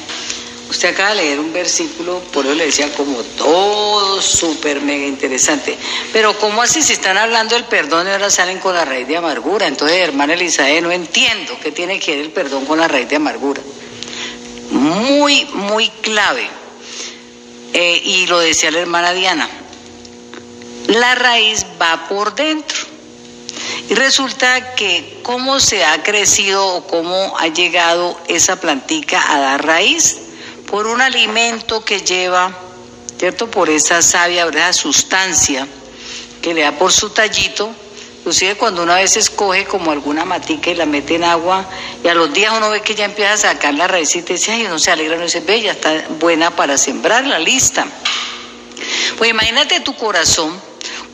Usted 0.70 0.90
acaba 0.90 1.12
de 1.12 1.16
leer 1.16 1.40
un 1.40 1.54
versículo, 1.54 2.20
por 2.34 2.46
eso 2.46 2.54
le 2.54 2.66
decía 2.66 2.92
como 2.94 3.24
todo 3.24 4.22
súper 4.22 4.82
mega 4.82 5.06
interesante. 5.06 5.78
Pero 6.12 6.38
¿cómo 6.38 6.62
así 6.62 6.82
si 6.82 6.94
están 6.94 7.18
hablando 7.18 7.56
del 7.56 7.64
perdón 7.64 8.08
y 8.08 8.12
ahora 8.12 8.30
salen 8.30 8.60
con 8.60 8.76
la 8.76 8.84
raíz 8.84 9.08
de 9.08 9.16
amargura? 9.16 9.66
Entonces, 9.66 9.98
hermana 9.98 10.34
Elizabeth, 10.34 10.84
no 10.84 10.92
entiendo 10.92 11.58
qué 11.64 11.72
tiene 11.72 12.00
que 12.00 12.16
ver 12.16 12.26
el 12.26 12.32
perdón 12.32 12.66
con 12.66 12.80
la 12.80 12.88
raíz 12.90 13.08
de 13.08 13.16
amargura. 13.16 13.62
Muy, 14.72 15.46
muy 15.54 15.88
clave. 16.02 16.50
Eh, 17.72 18.02
y 18.04 18.28
lo 18.28 18.40
decía 18.40 18.70
la 18.70 18.80
hermana 18.80 19.14
Diana. 19.14 19.50
La 20.88 21.16
raíz 21.16 21.66
va 21.82 22.10
por 22.10 22.36
dentro. 22.36 22.78
Y 23.90 23.94
resulta 23.94 24.76
que 24.76 25.20
cómo 25.24 25.62
se 25.62 25.86
ha 25.86 26.04
crecido 26.04 26.68
o 26.68 26.88
cómo 26.88 27.38
ha 27.40 27.48
llegado 27.48 28.20
esa 28.28 28.60
plantica 28.60 29.34
a 29.34 29.40
dar 29.40 29.66
raíz 29.66 30.27
por 30.68 30.86
un 30.86 31.02
alimento 31.02 31.84
que 31.84 32.02
lleva, 32.02 32.52
¿cierto? 33.18 33.50
Por 33.50 33.70
esa 33.70 34.02
savia, 34.02 34.46
esa 34.46 34.74
sustancia 34.74 35.68
que 36.42 36.54
le 36.54 36.62
da 36.62 36.74
por 36.74 36.92
su 36.92 37.10
tallito. 37.10 37.74
Inclusive 38.20 38.56
cuando 38.56 38.84
una 38.84 38.96
vez 38.96 39.16
escoge 39.16 39.66
como 39.66 39.92
alguna 39.92 40.26
matica 40.26 40.70
y 40.70 40.76
la 40.76 40.86
mete 40.86 41.16
en 41.16 41.24
agua 41.24 41.66
y 42.04 42.10
a 42.10 42.14
los 42.14 42.34
días 42.34 42.54
uno 42.56 42.70
ve 42.70 42.82
que 42.82 42.94
ya 42.94 43.06
empieza 43.06 43.34
a 43.34 43.38
sacar 43.38 43.74
la 43.74 43.88
raícita 43.88 44.34
y 44.34 44.36
dice, 44.36 44.52
ay, 44.52 44.66
uno 44.66 44.78
se 44.80 44.92
alegra, 44.92 45.16
no 45.16 45.24
dice, 45.24 45.40
ve, 45.40 45.62
ya 45.62 45.72
está 45.72 46.06
buena 46.20 46.52
para 46.52 46.78
sembrar 46.78 47.26
la 47.26 47.40
lista. 47.40 47.88
Pues 49.18 49.30
imagínate 49.30 49.80
tu 49.80 49.96
corazón, 49.96 50.60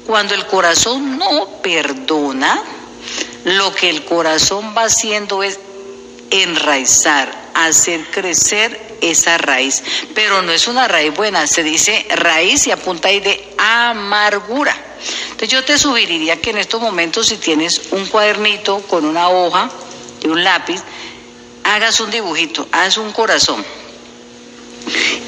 cuando 0.07 0.33
el 0.33 0.47
corazón 0.47 1.19
no 1.19 1.61
perdona, 1.61 2.63
lo 3.43 3.75
que 3.75 3.91
el 3.91 4.03
corazón 4.05 4.73
va 4.75 4.85
haciendo 4.85 5.43
es 5.43 5.59
enraizar, 6.31 7.31
hacer 7.53 8.09
crecer 8.09 8.92
esa 9.11 9.37
raíz, 9.37 9.83
pero 10.13 10.41
no 10.41 10.51
es 10.51 10.67
una 10.67 10.87
raíz 10.87 11.13
buena, 11.13 11.47
se 11.47 11.63
dice 11.63 12.05
raíz 12.15 12.67
y 12.67 12.71
apunta 12.71 13.09
ahí 13.09 13.19
de 13.19 13.53
amargura. 13.57 14.75
Entonces 15.31 15.49
yo 15.49 15.63
te 15.63 15.77
sugeriría 15.77 16.39
que 16.39 16.51
en 16.51 16.57
estos 16.57 16.81
momentos 16.81 17.27
si 17.27 17.37
tienes 17.37 17.91
un 17.91 18.05
cuadernito 18.05 18.79
con 18.87 19.05
una 19.05 19.29
hoja 19.29 19.69
y 20.21 20.27
un 20.27 20.43
lápiz, 20.43 20.81
hagas 21.63 21.99
un 21.99 22.11
dibujito, 22.11 22.67
haz 22.71 22.97
un 22.97 23.11
corazón. 23.11 23.63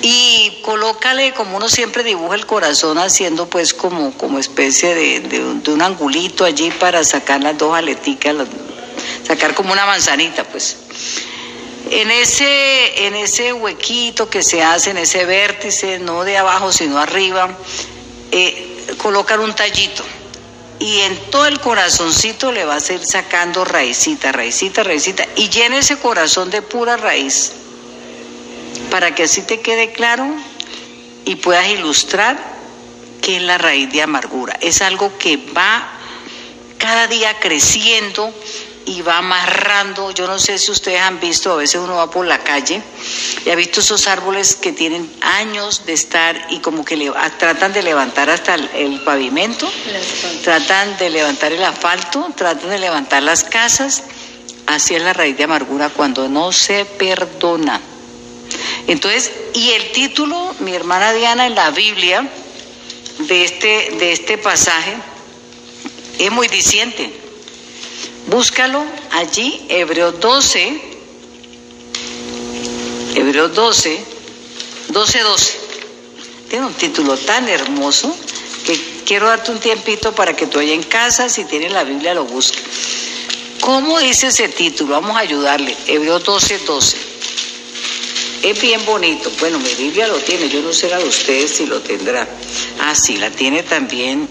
Y 0.02 0.60
colócale 0.64 1.34
como 1.34 1.58
uno 1.58 1.70
siempre 1.70 2.04
dibuja 2.04 2.36
el 2.36 2.46
corazón 2.46 2.98
haciendo 2.98 3.50
pues 3.50 3.74
como, 3.74 4.12
como 4.18 4.38
especie 4.38 4.94
de, 4.94 5.20
de, 5.22 5.72
un, 5.72 5.82
angulito 5.82 6.46
allí 6.46 6.72
para 6.72 7.04
sacar 7.04 7.42
las 7.42 7.58
dos 7.58 7.76
aleticas, 7.76 8.36
sacar 9.26 9.56
como 9.56 9.74
una 9.74 9.86
manzanita 9.86 10.44
pues. 10.44 10.78
En 11.92 12.10
ese, 12.10 13.06
en 13.06 13.16
ese 13.16 13.54
huequito 13.54 14.30
que 14.30 14.42
se 14.42 14.64
hace, 14.64 14.90
en 14.92 14.98
ese 14.98 15.26
vértice, 15.26 16.00
no 16.00 16.24
de 16.24 16.38
abajo 16.38 16.72
sino 16.72 16.98
arriba, 16.98 17.56
eh, 18.32 18.96
colocar 18.98 19.40
un 19.40 19.54
tallito. 19.54 20.04
Y 20.80 21.02
en 21.02 21.16
todo 21.32 21.46
el 21.46 21.60
corazoncito 21.60 22.52
le 22.52 22.66
vas 22.66 22.90
a 22.90 22.94
ir 22.94 23.06
sacando 23.06 23.64
raicita, 23.64 24.32
raicita, 24.32 24.84
raicita. 24.84 25.26
Y 25.36 25.50
llena 25.50 25.78
ese 25.78 25.98
corazón 25.98 26.50
de 26.50 26.62
pura 26.62 26.98
raíz. 26.98 27.54
Para 28.90 29.16
que 29.16 29.24
así 29.24 29.42
te 29.42 29.62
quede 29.62 29.92
claro 29.94 30.28
y 31.24 31.36
puedas 31.36 31.68
ilustrar 31.70 32.38
qué 33.22 33.38
es 33.38 33.42
la 33.44 33.58
raíz 33.58 33.92
de 33.92 34.02
amargura. 34.02 34.58
Es 34.62 34.82
algo 34.82 35.18
que 35.18 35.38
va 35.38 35.92
cada 36.78 37.08
día 37.08 37.40
creciendo 37.40 38.34
y 38.86 39.02
va 39.02 39.18
amarrando. 39.18 40.12
Yo 40.12 40.28
no 40.28 40.40
sé 40.40 40.58
si 40.58 40.72
ustedes 40.72 41.02
han 41.02 41.20
visto, 41.20 41.52
a 41.52 41.56
veces 41.56 41.82
uno 41.82 41.96
va 41.96 42.10
por 42.10 42.26
la 42.26 42.40
calle 42.40 42.82
y 43.46 43.50
ha 43.50 43.56
visto 43.56 43.80
esos 43.80 44.08
árboles 44.08 44.56
que 44.56 44.72
tienen 44.72 45.12
años 45.22 45.86
de 45.86 45.94
estar 45.94 46.48
y 46.50 46.60
como 46.60 46.86
que 46.86 46.96
le, 46.96 47.12
tratan 47.38 47.74
de 47.74 47.84
levantar 47.84 48.30
hasta 48.30 48.56
el, 48.56 49.02
pavimento, 49.02 49.72
tratan 50.44 50.98
de 50.98 51.10
levantar 51.10 51.52
el 51.52 51.64
asfalto, 51.64 52.32
tratan 52.36 52.70
de 52.70 52.80
levantar 52.80 53.24
las 53.24 53.44
casas. 53.44 54.04
Así 54.68 54.96
es 54.96 55.02
la 55.02 55.14
raíz 55.14 55.38
de 55.38 55.44
amargura 55.44 55.90
cuando 55.90 56.28
no 56.28 56.52
se 56.52 56.86
perdona. 56.86 57.82
Entonces, 58.88 59.32
y 59.54 59.72
el 59.72 59.92
título, 59.92 60.56
mi 60.60 60.74
hermana 60.74 61.14
Diana, 61.14 61.48
en 61.48 61.56
la 61.56 61.72
Biblia 61.72 62.28
de 63.20 63.44
este, 63.44 63.96
de 64.00 64.12
este 64.12 64.38
pasaje, 64.38 64.96
es 66.20 66.32
muy 66.32 66.48
diciente 66.48 67.25
Búscalo 68.28 68.84
allí, 69.12 69.66
Hebreos 69.70 70.20
12, 70.20 70.82
Hebreos 73.16 73.54
12, 73.54 74.00
12, 74.90 75.20
12. 75.20 75.60
Tiene 76.50 76.66
un 76.66 76.74
título 76.74 77.18
tan 77.18 77.48
hermoso 77.48 78.16
que 78.66 78.80
quiero 79.06 79.28
darte 79.28 79.52
un 79.52 79.60
tiempito 79.60 80.14
para 80.14 80.36
que 80.36 80.48
tú 80.48 80.60
allá 80.60 80.74
en 80.74 80.84
casa, 80.84 81.30
si 81.30 81.46
tienes 81.46 81.72
la 81.72 81.84
Biblia, 81.84 82.16
lo 82.16 82.26
busques. 82.26 82.64
¿Cómo 83.60 84.00
dice 84.00 84.28
ese 84.28 84.50
título? 84.50 84.94
Vamos 84.94 85.18
a 85.18 85.20
ayudarle. 85.20 85.76
Hebreos 85.88 86.24
12, 86.24 86.60
12. 86.60 86.98
es 88.44 88.62
bien 88.62 88.84
bonito. 88.86 89.32
Bueno, 89.40 89.60
mi 89.60 89.74
Biblia 89.76 90.08
lo 90.08 90.18
tiene, 90.18 90.50
yo 90.50 90.62
no 90.62 90.74
sé 90.74 90.90
la 90.90 90.98
de 90.98 91.06
ustedes 91.06 91.52
si 91.52 91.66
lo 91.66 91.80
tendrá. 91.82 92.28
Ah, 92.80 92.96
sí, 92.96 93.18
la 93.18 93.30
tiene 93.30 93.64
también. 93.64 94.28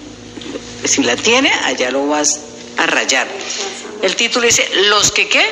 Si 0.84 1.02
la 1.02 1.16
tiene, 1.16 1.50
allá 1.64 1.90
lo 1.90 2.06
vas 2.06 2.40
a 2.76 2.86
rayar. 2.86 3.26
El 4.04 4.16
título 4.16 4.46
dice, 4.46 4.68
¿los 4.90 5.10
que 5.12 5.30
qué? 5.30 5.50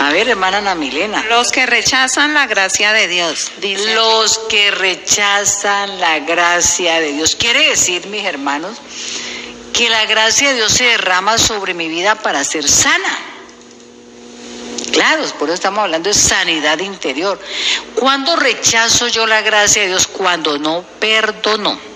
A 0.00 0.10
ver, 0.10 0.28
hermana 0.28 0.58
Ana 0.58 0.74
Milena. 0.74 1.24
Los 1.28 1.52
que 1.52 1.64
rechazan 1.64 2.34
la 2.34 2.46
gracia 2.46 2.92
de 2.92 3.06
Dios, 3.06 3.52
dice. 3.58 3.94
Los 3.94 4.38
que 4.48 4.72
rechazan 4.72 6.00
la 6.00 6.18
gracia 6.18 6.98
de 6.98 7.12
Dios. 7.12 7.36
Quiere 7.36 7.68
decir, 7.68 8.08
mis 8.08 8.24
hermanos, 8.24 8.78
que 9.72 9.88
la 9.90 10.06
gracia 10.06 10.48
de 10.48 10.56
Dios 10.56 10.72
se 10.72 10.82
derrama 10.82 11.38
sobre 11.38 11.72
mi 11.72 11.86
vida 11.86 12.16
para 12.16 12.42
ser 12.42 12.68
sana. 12.68 13.16
Claro, 14.90 15.24
por 15.38 15.50
eso 15.50 15.54
estamos 15.54 15.84
hablando 15.84 16.08
de 16.08 16.14
sanidad 16.14 16.80
interior. 16.80 17.40
¿Cuándo 17.94 18.34
rechazo 18.34 19.06
yo 19.06 19.24
la 19.28 19.40
gracia 19.40 19.82
de 19.82 19.88
Dios? 19.88 20.08
Cuando 20.08 20.58
no 20.58 20.84
perdono. 20.98 21.91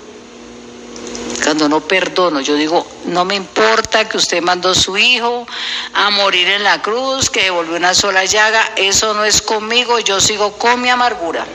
Cuando 1.42 1.68
no 1.68 1.80
perdono, 1.80 2.40
yo 2.40 2.54
digo, 2.54 2.86
no 3.04 3.24
me 3.24 3.34
importa 3.34 4.08
que 4.08 4.16
usted 4.16 4.42
mandó 4.42 4.70
a 4.70 4.74
su 4.74 4.96
hijo 4.96 5.46
a 5.92 6.10
morir 6.10 6.48
en 6.48 6.64
la 6.64 6.82
cruz, 6.82 7.30
que 7.30 7.44
devolvió 7.44 7.76
una 7.76 7.94
sola 7.94 8.24
llaga, 8.24 8.72
eso 8.76 9.14
no 9.14 9.24
es 9.24 9.42
conmigo, 9.42 9.98
yo 10.00 10.20
sigo 10.20 10.52
con 10.54 10.80
mi 10.80 10.88
amargura 10.88 11.46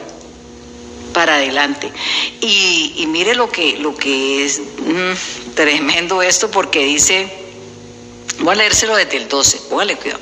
para 1.13 1.35
adelante. 1.35 1.91
Y, 2.41 3.05
mire 3.07 3.35
lo 3.35 3.49
que, 3.49 3.77
lo 3.77 3.95
que 3.95 4.45
es 4.45 4.59
mm, 4.59 5.53
tremendo 5.55 6.21
esto, 6.21 6.49
porque 6.49 6.85
dice, 6.85 7.31
voy 8.39 8.53
a 8.53 8.55
leérselo 8.55 8.95
desde 8.95 9.17
el 9.17 9.27
12, 9.27 9.57
póngale 9.69 9.97
cuidado. 9.97 10.21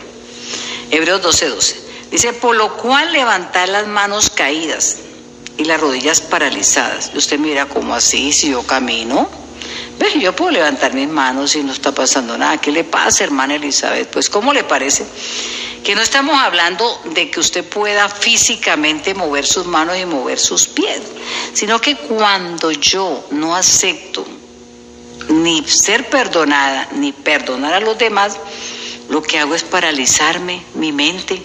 Hebreos 0.91 1.22
12, 1.22 1.50
12. 1.50 1.89
Dice, 2.12 2.34
por 2.34 2.56
lo 2.56 2.76
cual 2.78 3.13
levantar 3.13 3.69
las 3.69 3.88
manos 3.88 4.32
caídas 4.32 4.98
y 5.58 5.65
las 5.65 5.80
rodillas 5.80 6.22
paralizadas. 6.22 7.12
Y 7.13 7.17
usted 7.17 7.38
mira, 7.38 7.67
¿cómo 7.67 7.93
así? 7.93 8.32
Si 8.32 8.50
yo 8.50 8.63
camino, 8.63 9.30
¿ves? 10.00 10.16
Yo 10.16 10.36
puedo 10.36 10.52
levantar 10.52 10.94
mis 10.94 11.10
manos 11.10 11.56
y 11.56 11.64
no 11.64 11.74
está 11.74 11.94
pasando 11.94 12.38
nada. 12.38 12.58
¿Qué 12.60 12.72
le 12.72 12.86
pasa, 12.86 13.26
hermana 13.26 13.56
Elizabeth? 13.56 14.10
Pues, 14.10 14.30
¿cómo 14.30 14.54
le 14.54 14.64
parece? 14.64 15.06
Que 15.84 15.94
no 15.94 16.02
estamos 16.02 16.36
hablando 16.40 17.02
de 17.14 17.30
que 17.30 17.40
usted 17.40 17.64
pueda 17.64 18.10
físicamente 18.10 19.14
mover 19.14 19.46
sus 19.46 19.66
manos 19.66 19.98
y 19.98 20.06
mover 20.06 20.40
sus 20.40 20.68
pies, 20.68 21.02
sino 21.54 21.80
que 21.80 21.96
cuando 21.96 22.72
yo 22.72 23.28
no 23.32 23.56
acepto 23.56 24.26
ni 25.30 25.64
ser 25.68 26.10
perdonada, 26.10 26.88
ni 26.94 27.12
perdonar 27.12 27.74
a 27.74 27.80
los 27.80 27.98
demás, 27.98 28.38
lo 29.10 29.22
que 29.22 29.40
hago 29.40 29.56
es 29.56 29.64
paralizarme 29.64 30.64
mi 30.76 30.92
mente. 30.92 31.42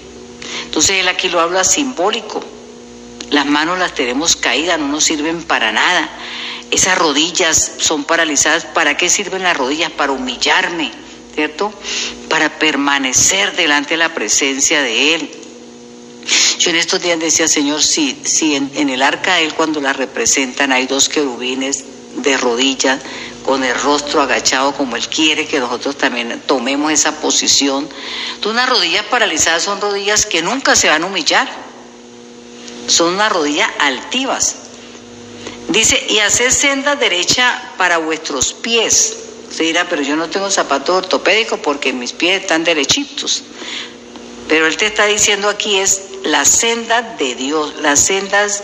Entonces 0.64 1.01
él 1.01 1.09
aquí 1.09 1.29
lo 1.29 1.40
habla 1.40 1.64
simbólico. 1.64 2.43
Las 3.31 3.47
manos 3.47 3.79
las 3.79 3.95
tenemos 3.95 4.37
caídas, 4.37 4.79
no 4.79 4.88
nos 4.88 5.05
sirven 5.05 5.43
para 5.43 5.73
nada. 5.73 6.09
Esas 6.74 6.98
rodillas 6.98 7.70
son 7.78 8.02
paralizadas. 8.02 8.64
¿Para 8.64 8.96
qué 8.96 9.08
sirven 9.08 9.44
las 9.44 9.56
rodillas? 9.56 9.92
Para 9.92 10.10
humillarme, 10.10 10.90
¿cierto? 11.32 11.72
Para 12.28 12.58
permanecer 12.58 13.54
delante 13.54 13.90
de 13.90 13.98
la 13.98 14.12
presencia 14.12 14.82
de 14.82 15.14
Él. 15.14 15.30
Yo 16.58 16.70
en 16.70 16.76
estos 16.76 17.00
días 17.00 17.20
decía, 17.20 17.46
Señor, 17.46 17.80
si, 17.80 18.20
si 18.24 18.56
en, 18.56 18.72
en 18.74 18.90
el 18.90 19.02
arca 19.02 19.37
de 19.37 19.44
Él 19.44 19.54
cuando 19.54 19.80
la 19.80 19.92
representan 19.92 20.72
hay 20.72 20.88
dos 20.88 21.08
querubines 21.08 21.84
de 22.16 22.37
rodillas, 22.38 23.00
con 23.44 23.62
el 23.62 23.80
rostro 23.80 24.20
agachado 24.20 24.74
como 24.74 24.96
Él 24.96 25.06
quiere 25.06 25.46
que 25.46 25.60
nosotros 25.60 25.96
también 25.96 26.42
tomemos 26.44 26.90
esa 26.90 27.20
posición. 27.20 27.88
Entonces, 28.34 28.50
unas 28.50 28.68
rodillas 28.68 29.04
paralizadas 29.04 29.62
son 29.62 29.80
rodillas 29.80 30.26
que 30.26 30.42
nunca 30.42 30.74
se 30.74 30.88
van 30.88 31.04
a 31.04 31.06
humillar, 31.06 31.48
son 32.88 33.14
unas 33.14 33.30
rodillas 33.30 33.70
altivas. 33.78 34.56
Dice, 35.74 36.06
y 36.08 36.20
hacer 36.20 36.52
senda 36.52 36.94
derecha 36.94 37.72
para 37.76 37.98
vuestros 37.98 38.52
pies. 38.52 39.16
Se 39.50 39.64
dirá, 39.64 39.88
pero 39.88 40.02
yo 40.02 40.14
no 40.14 40.30
tengo 40.30 40.48
zapatos 40.48 40.98
ortopédicos 40.98 41.58
porque 41.58 41.92
mis 41.92 42.12
pies 42.12 42.42
están 42.42 42.62
derechitos. 42.62 43.42
Pero 44.48 44.68
Él 44.68 44.76
te 44.76 44.87
está 44.87 45.06
diciendo 45.06 45.48
aquí 45.48 45.80
es 45.80 46.02
la 46.22 46.44
senda 46.44 47.02
de 47.02 47.34
Dios, 47.34 47.74
las 47.80 47.98
sendas 47.98 48.62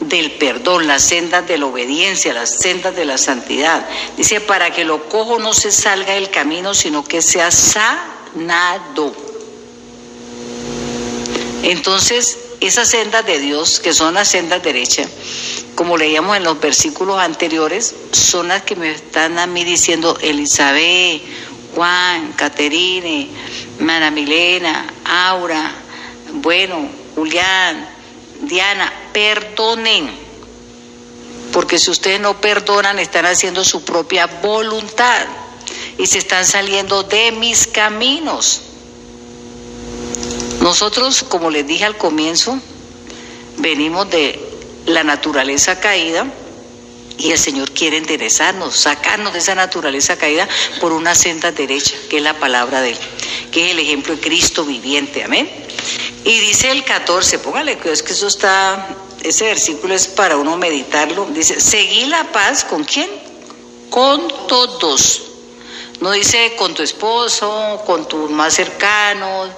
del 0.00 0.32
perdón, 0.32 0.86
las 0.86 1.02
sendas 1.02 1.48
de 1.48 1.56
la 1.56 1.64
obediencia, 1.64 2.34
las 2.34 2.50
sendas 2.58 2.94
de 2.94 3.06
la 3.06 3.16
santidad. 3.16 3.88
Dice, 4.18 4.42
para 4.42 4.70
que 4.70 4.84
lo 4.84 5.08
cojo 5.08 5.38
no 5.38 5.54
se 5.54 5.72
salga 5.72 6.12
del 6.12 6.28
camino, 6.28 6.74
sino 6.74 7.04
que 7.04 7.22
sea 7.22 7.50
sanado. 7.50 9.14
Entonces, 11.62 12.36
esas 12.66 12.88
sendas 12.88 13.26
de 13.26 13.38
Dios, 13.38 13.80
que 13.80 13.92
son 13.92 14.14
las 14.14 14.28
sendas 14.28 14.62
derechas, 14.62 15.08
como 15.74 15.96
leíamos 15.96 16.36
en 16.36 16.44
los 16.44 16.60
versículos 16.60 17.18
anteriores, 17.18 17.94
son 18.12 18.48
las 18.48 18.62
que 18.62 18.76
me 18.76 18.90
están 18.90 19.38
a 19.38 19.46
mí 19.46 19.64
diciendo 19.64 20.16
Elizabeth, 20.20 21.22
Juan, 21.74 22.32
Caterine, 22.32 23.28
Mana 23.80 24.10
Milena, 24.10 24.86
Aura, 25.04 25.72
bueno, 26.34 26.88
Julián, 27.14 27.88
Diana, 28.42 28.92
perdonen. 29.12 30.10
Porque 31.52 31.78
si 31.78 31.90
ustedes 31.90 32.20
no 32.20 32.40
perdonan, 32.40 32.98
están 32.98 33.26
haciendo 33.26 33.64
su 33.64 33.84
propia 33.84 34.26
voluntad 34.26 35.26
y 35.98 36.06
se 36.06 36.18
están 36.18 36.44
saliendo 36.44 37.02
de 37.04 37.32
mis 37.32 37.66
caminos. 37.66 38.62
Nosotros, 40.64 41.26
como 41.28 41.50
les 41.50 41.66
dije 41.66 41.84
al 41.84 41.98
comienzo, 41.98 42.58
venimos 43.58 44.08
de 44.08 44.40
la 44.86 45.04
naturaleza 45.04 45.78
caída 45.78 46.24
y 47.18 47.32
el 47.32 47.38
Señor 47.38 47.70
quiere 47.72 47.98
enderezarnos, 47.98 48.74
sacarnos 48.74 49.34
de 49.34 49.40
esa 49.40 49.54
naturaleza 49.54 50.16
caída 50.16 50.48
por 50.80 50.92
una 50.92 51.14
senda 51.14 51.52
derecha, 51.52 51.94
que 52.08 52.16
es 52.16 52.22
la 52.22 52.38
palabra 52.40 52.80
de 52.80 52.92
Él, 52.92 52.98
que 53.52 53.66
es 53.66 53.72
el 53.72 53.78
ejemplo 53.78 54.16
de 54.16 54.22
Cristo 54.22 54.64
viviente. 54.64 55.22
Amén. 55.22 55.50
Y 56.24 56.38
dice 56.38 56.70
el 56.70 56.82
14, 56.82 57.40
póngale 57.40 57.76
que 57.76 57.92
es 57.92 58.02
que 58.02 58.14
eso 58.14 58.26
está, 58.26 58.88
ese 59.22 59.44
versículo 59.44 59.94
es 59.94 60.08
para 60.08 60.38
uno 60.38 60.56
meditarlo. 60.56 61.26
Dice, 61.26 61.60
seguí 61.60 62.06
la 62.06 62.32
paz 62.32 62.64
con 62.64 62.84
quién? 62.84 63.10
Con 63.90 64.26
todos. 64.48 65.24
No 66.00 66.10
dice 66.10 66.54
con 66.56 66.72
tu 66.74 66.82
esposo, 66.82 67.82
con 67.86 68.08
tus 68.08 68.30
más 68.30 68.54
cercanos, 68.54 69.50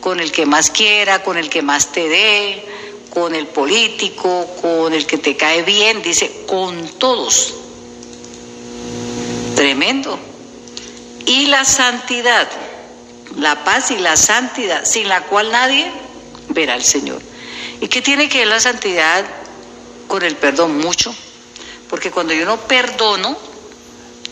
con 0.00 0.20
el 0.20 0.32
que 0.32 0.46
más 0.46 0.70
quiera, 0.70 1.22
con 1.22 1.36
el 1.36 1.50
que 1.50 1.62
más 1.62 1.92
te 1.92 2.08
dé, 2.08 2.64
con 3.10 3.34
el 3.34 3.46
político, 3.46 4.46
con 4.60 4.92
el 4.92 5.06
que 5.06 5.18
te 5.18 5.36
cae 5.36 5.62
bien, 5.62 6.02
dice 6.02 6.44
con 6.46 6.88
todos. 6.98 7.54
Tremendo. 9.54 10.18
Y 11.26 11.46
la 11.46 11.64
santidad, 11.64 12.48
la 13.36 13.62
paz 13.64 13.90
y 13.90 13.98
la 13.98 14.16
santidad, 14.16 14.84
sin 14.84 15.08
la 15.08 15.22
cual 15.24 15.50
nadie 15.50 15.90
verá 16.48 16.74
al 16.74 16.84
Señor. 16.84 17.20
¿Y 17.80 17.88
qué 17.88 18.00
tiene 18.00 18.28
que 18.28 18.38
ver 18.38 18.48
la 18.48 18.60
santidad 18.60 19.24
con 20.08 20.22
el 20.22 20.36
perdón? 20.36 20.78
Mucho. 20.78 21.14
Porque 21.88 22.10
cuando 22.10 22.32
yo 22.32 22.46
no 22.46 22.56
perdono, 22.56 23.36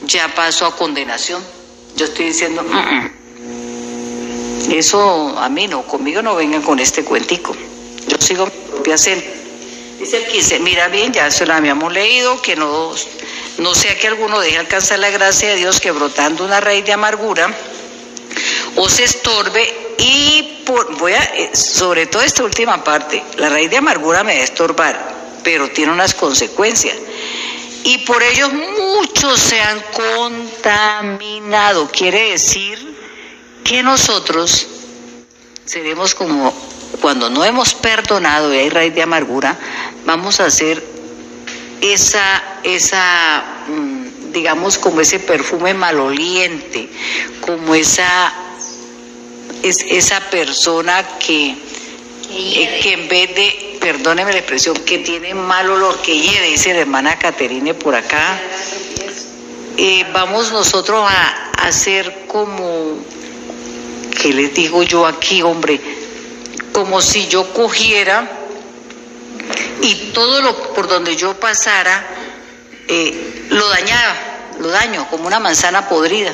ya 0.07 0.35
paso 0.35 0.65
a 0.67 0.77
condenación. 0.77 1.43
Yo 1.97 2.07
estoy 2.07 2.27
diciendo, 2.27 2.63
"Mm, 2.63 2.77
mm, 2.77 3.11
eso 4.71 5.39
a 5.39 5.49
mí 5.49 5.67
no, 5.67 5.83
conmigo 5.83 6.23
no 6.23 6.35
vengan 6.35 6.63
con 6.63 6.79
este 6.79 7.05
cuentico. 7.05 7.57
Yo 8.07 8.17
sigo 8.19 8.47
mi 8.47 8.53
propia 8.71 8.99
senda. 8.99 9.25
Dice 9.99 10.19
el 10.19 10.27
15, 10.27 10.61
mira 10.61 10.89
bien, 10.89 11.13
ya 11.13 11.31
se 11.31 11.45
lo 11.45 11.55
habíamos 11.55 11.93
leído, 11.93 12.41
que 12.41 12.55
no, 12.55 12.93
no 13.59 13.75
sea 13.75 13.99
que 13.99 14.07
alguno 14.07 14.39
deje 14.41 14.59
alcanzar 14.59 14.99
la 15.01 15.11
gracia 15.11 15.49
de 15.49 15.57
Dios 15.57 15.81
que 15.81 15.91
brotando 15.91 16.45
una 16.45 16.61
raíz 16.61 16.85
de 16.85 16.93
amargura 16.93 17.53
o 18.77 18.89
se 18.89 19.05
estorbe 19.05 19.67
y 19.99 20.63
por, 20.65 20.97
voy 20.99 21.13
a, 21.13 21.23
eh, 21.35 21.51
sobre 21.55 22.07
todo 22.07 22.23
esta 22.23 22.45
última 22.45 22.85
parte, 22.85 23.25
la 23.37 23.49
raíz 23.49 23.71
de 23.71 23.79
amargura 23.79 24.23
me 24.23 24.35
va 24.35 24.41
a 24.41 24.45
estorbar, 24.45 25.15
pero 25.43 25.69
tiene 25.71 25.93
unas 25.93 26.15
consecuencias. 26.15 26.97
Y 27.85 27.99
por 27.99 28.23
ello 28.23 28.51
muchos 28.51 29.41
se 29.41 29.61
han 29.61 29.83
contaminado. 29.93 31.89
Quiere 31.91 32.33
decir 32.33 32.98
que 33.69 33.83
nosotros 33.83 34.67
seremos 35.67 36.15
como 36.15 36.55
cuando 37.03 37.29
no 37.29 37.45
hemos 37.45 37.75
perdonado 37.75 38.53
y 38.55 38.57
hay 38.57 38.71
raíz 38.71 38.95
de 38.95 39.03
amargura, 39.03 39.59
vamos 40.07 40.41
a 40.41 40.47
hacer 40.47 40.83
esa, 41.83 42.43
esa, 42.63 43.45
mm, 43.69 44.33
digamos, 44.33 44.79
como 44.79 45.03
ese 45.03 45.19
perfume 45.19 45.75
maloliente, 45.75 46.89
como 47.43 47.75
esa, 47.75 48.33
es, 49.63 49.85
esa 49.87 50.21
persona 50.31 51.07
que, 51.19 51.51
eh, 52.31 52.81
que 52.83 52.93
en 52.95 53.09
vez 53.09 53.35
de, 53.35 53.79
perdóneme 53.83 54.33
la 54.33 54.39
expresión, 54.39 54.77
que 54.79 54.99
tiene 54.99 55.35
mal 55.35 55.69
olor, 55.69 56.01
que 56.01 56.19
hiede, 56.19 56.49
dice 56.49 56.73
la 56.73 56.81
hermana 56.81 57.19
Caterine 57.19 57.75
por 57.75 57.95
acá, 57.95 58.41
eh, 59.77 60.07
vamos 60.15 60.53
nosotros 60.53 61.07
a 61.07 61.67
hacer 61.67 62.25
como, 62.27 62.97
¿qué 64.21 64.33
les 64.33 64.55
digo 64.55 64.83
yo 64.83 65.07
aquí, 65.07 65.43
hombre? 65.43 65.81
como 66.79 67.03
si 67.03 67.27
yo 67.27 67.53
cogiera 67.53 68.31
y 69.83 69.95
todo 70.13 70.41
lo 70.43 70.57
por 70.75 70.87
donde 70.87 71.17
yo 71.17 71.35
pasara 71.35 72.07
eh, 72.87 73.47
lo 73.51 73.69
dañaba, 73.69 74.15
lo 74.61 74.69
daño, 74.69 75.09
como 75.11 75.27
una 75.27 75.41
manzana 75.41 75.89
podrida 75.89 76.31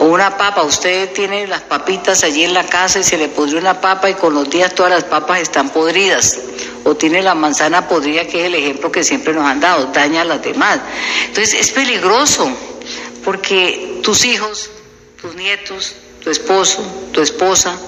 o 0.00 0.06
una 0.06 0.36
papa. 0.36 0.64
Usted 0.64 1.12
tiene 1.12 1.46
las 1.46 1.62
papitas 1.62 2.24
allí 2.24 2.42
en 2.42 2.52
la 2.52 2.66
casa 2.66 2.98
y 2.98 3.04
se 3.04 3.16
le 3.16 3.28
podrió 3.28 3.58
una 3.58 3.80
papa 3.80 4.10
y 4.10 4.14
con 4.14 4.34
los 4.34 4.50
días 4.50 4.74
todas 4.74 4.90
las 4.90 5.04
papas 5.04 5.40
están 5.40 5.70
podridas. 5.70 6.40
O 6.82 6.96
tiene 6.96 7.22
la 7.22 7.36
manzana 7.36 7.86
podrida, 7.86 8.26
que 8.26 8.40
es 8.40 8.46
el 8.46 8.56
ejemplo 8.56 8.90
que 8.90 9.04
siempre 9.04 9.32
nos 9.32 9.44
han 9.44 9.60
dado, 9.60 9.86
daña 9.92 10.22
a 10.22 10.24
las 10.24 10.42
demás. 10.42 10.80
Entonces 11.26 11.54
es 11.54 11.70
peligroso 11.70 12.50
porque 13.24 14.00
tus 14.02 14.24
hijos, 14.24 14.68
tus 15.20 15.36
nietos, 15.36 15.94
tu 16.22 16.30
esposo, 16.30 17.10
tu 17.12 17.20
esposa, 17.20 17.78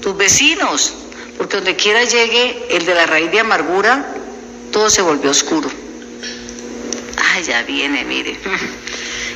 tus 0.00 0.16
vecinos, 0.16 0.92
porque 1.38 1.56
donde 1.56 1.76
quiera 1.76 2.04
llegue 2.04 2.66
el 2.70 2.84
de 2.84 2.94
la 2.94 3.06
raíz 3.06 3.30
de 3.30 3.40
amargura, 3.40 4.14
todo 4.72 4.90
se 4.90 5.02
volvió 5.02 5.30
oscuro. 5.30 5.70
Ay, 7.16 7.44
ya 7.44 7.62
viene, 7.62 8.04
mire. 8.04 8.38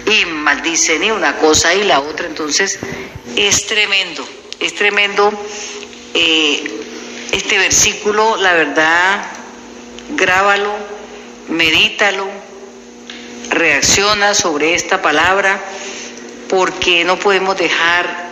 Y 0.07 0.27
maldicen 0.27 1.03
y 1.03 1.11
una 1.11 1.39
cosa 1.39 1.75
y 1.75 1.83
la 1.83 2.01
otra, 2.01 2.27
entonces 2.27 2.79
es 3.37 3.67
tremendo, 3.67 4.29
es 4.61 4.75
tremendo 4.75 5.33
eh, 6.13 6.63
este 7.33 7.57
versículo, 7.57 8.37
la 8.37 8.53
verdad, 8.53 9.25
grábalo, 10.11 10.75
medítalo, 11.49 12.29
reacciona 13.49 14.35
sobre 14.35 14.75
esta 14.75 15.01
palabra, 15.01 15.59
porque 16.51 17.05
no 17.05 17.19
podemos 17.19 17.57
dejar 17.57 18.24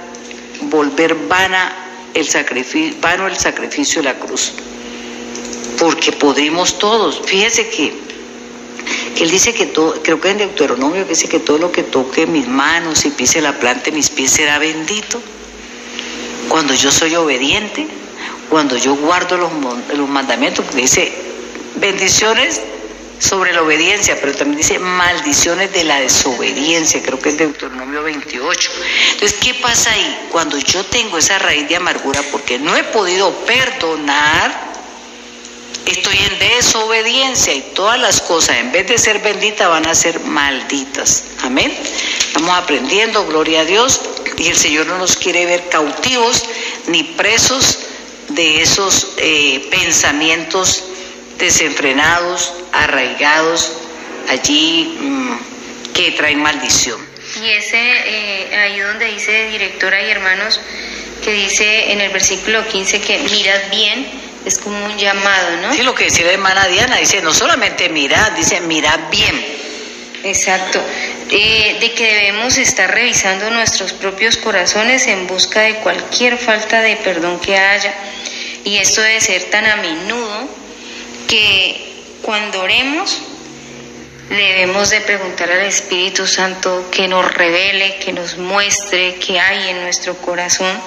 volver 0.70 1.14
vana 1.28 1.72
el 2.14 2.26
sacrificio, 2.28 2.98
vano 3.00 3.26
el 3.26 3.36
sacrificio 3.36 4.02
de 4.02 4.08
la 4.08 4.18
cruz, 4.18 4.52
porque 5.78 6.12
podemos 6.12 6.78
todos. 6.78 7.22
Fíjese 7.24 7.68
que, 7.68 7.92
que 9.16 9.24
él 9.24 9.30
dice 9.30 9.54
que 9.54 9.66
todo, 9.66 10.02
creo 10.02 10.20
que 10.20 10.30
en 10.30 10.38
Deuteronomio 10.38 11.04
dice 11.04 11.28
que 11.28 11.40
todo 11.40 11.58
lo 11.58 11.72
que 11.72 11.82
toque 11.82 12.26
mis 12.26 12.46
manos 12.46 13.04
y 13.04 13.10
pise 13.10 13.40
la 13.40 13.58
planta 13.58 13.84
de 13.84 13.92
mis 13.92 14.10
pies 14.10 14.30
será 14.30 14.58
bendito. 14.58 15.20
Cuando 16.48 16.74
yo 16.74 16.90
soy 16.90 17.14
obediente, 17.14 17.86
cuando 18.50 18.76
yo 18.76 18.94
guardo 18.96 19.36
los, 19.38 19.50
los 19.96 20.08
mandamientos, 20.08 20.64
dice 20.74 21.12
bendiciones 21.76 22.60
sobre 23.22 23.52
la 23.52 23.62
obediencia, 23.62 24.18
pero 24.20 24.34
también 24.34 24.58
dice 24.58 24.80
maldiciones 24.80 25.72
de 25.72 25.84
la 25.84 26.00
desobediencia, 26.00 27.00
creo 27.02 27.20
que 27.20 27.28
es 27.28 27.38
Deuteronomio 27.38 28.02
28. 28.02 28.70
Entonces, 29.12 29.38
¿qué 29.40 29.54
pasa 29.54 29.92
ahí? 29.92 30.26
Cuando 30.32 30.58
yo 30.58 30.84
tengo 30.86 31.18
esa 31.18 31.38
raíz 31.38 31.68
de 31.68 31.76
amargura 31.76 32.20
porque 32.32 32.58
no 32.58 32.76
he 32.76 32.82
podido 32.82 33.30
perdonar, 33.46 34.72
estoy 35.86 36.18
en 36.18 36.38
desobediencia 36.40 37.54
y 37.54 37.60
todas 37.76 38.00
las 38.00 38.20
cosas, 38.22 38.56
en 38.56 38.72
vez 38.72 38.88
de 38.88 38.98
ser 38.98 39.20
benditas, 39.20 39.68
van 39.68 39.86
a 39.86 39.94
ser 39.94 40.18
malditas. 40.18 41.22
Amén. 41.42 41.72
Estamos 42.26 42.50
aprendiendo, 42.50 43.24
gloria 43.26 43.60
a 43.60 43.64
Dios, 43.64 44.00
y 44.36 44.48
el 44.48 44.56
Señor 44.56 44.86
no 44.86 44.98
nos 44.98 45.14
quiere 45.14 45.46
ver 45.46 45.68
cautivos 45.68 46.42
ni 46.88 47.04
presos 47.04 47.78
de 48.30 48.62
esos 48.62 49.12
eh, 49.18 49.68
pensamientos 49.70 50.86
desenfrenados, 51.42 52.54
arraigados 52.72 53.72
allí 54.28 54.96
mm, 55.00 55.92
que 55.92 56.12
traen 56.12 56.40
maldición. 56.40 57.00
Y 57.42 57.48
ese, 57.50 57.78
eh, 57.78 58.56
ahí 58.56 58.78
donde 58.78 59.06
dice 59.06 59.48
directora 59.48 60.00
y 60.02 60.10
hermanos, 60.10 60.60
que 61.24 61.32
dice 61.32 61.92
en 61.92 62.00
el 62.00 62.12
versículo 62.12 62.66
15 62.66 63.00
que 63.00 63.18
mirad 63.18 63.60
bien, 63.70 64.06
es 64.44 64.58
como 64.58 64.84
un 64.84 64.96
llamado, 64.96 65.56
¿no? 65.62 65.72
Sí, 65.72 65.82
lo 65.82 65.94
que 65.94 66.04
decía 66.04 66.26
la 66.26 66.32
hermana 66.32 66.66
Diana, 66.66 66.96
dice, 66.96 67.20
no 67.22 67.32
solamente 67.34 67.88
mirad, 67.88 68.32
dice 68.32 68.60
mirad 68.60 68.98
bien. 69.10 69.62
Exacto, 70.24 70.80
eh, 71.30 71.78
de 71.80 71.92
que 71.94 72.14
debemos 72.14 72.56
estar 72.56 72.88
revisando 72.88 73.50
nuestros 73.50 73.92
propios 73.92 74.36
corazones 74.36 75.08
en 75.08 75.26
busca 75.26 75.62
de 75.62 75.74
cualquier 75.76 76.38
falta 76.38 76.80
de 76.80 76.96
perdón 76.96 77.40
que 77.40 77.56
haya. 77.56 77.92
Y 78.64 78.76
esto 78.76 79.00
debe 79.00 79.20
ser 79.20 79.42
tan 79.44 79.66
a 79.66 79.76
menudo 79.76 80.61
que 81.32 82.18
cuando 82.20 82.60
oremos 82.60 83.22
debemos 84.28 84.90
de 84.90 85.00
preguntar 85.00 85.50
al 85.50 85.62
Espíritu 85.62 86.26
Santo 86.26 86.90
que 86.90 87.08
nos 87.08 87.24
revele, 87.32 87.96
que 88.04 88.12
nos 88.12 88.36
muestre 88.36 89.14
qué 89.14 89.40
hay 89.40 89.70
en 89.70 89.80
nuestro 89.80 90.14
corazón. 90.18 90.78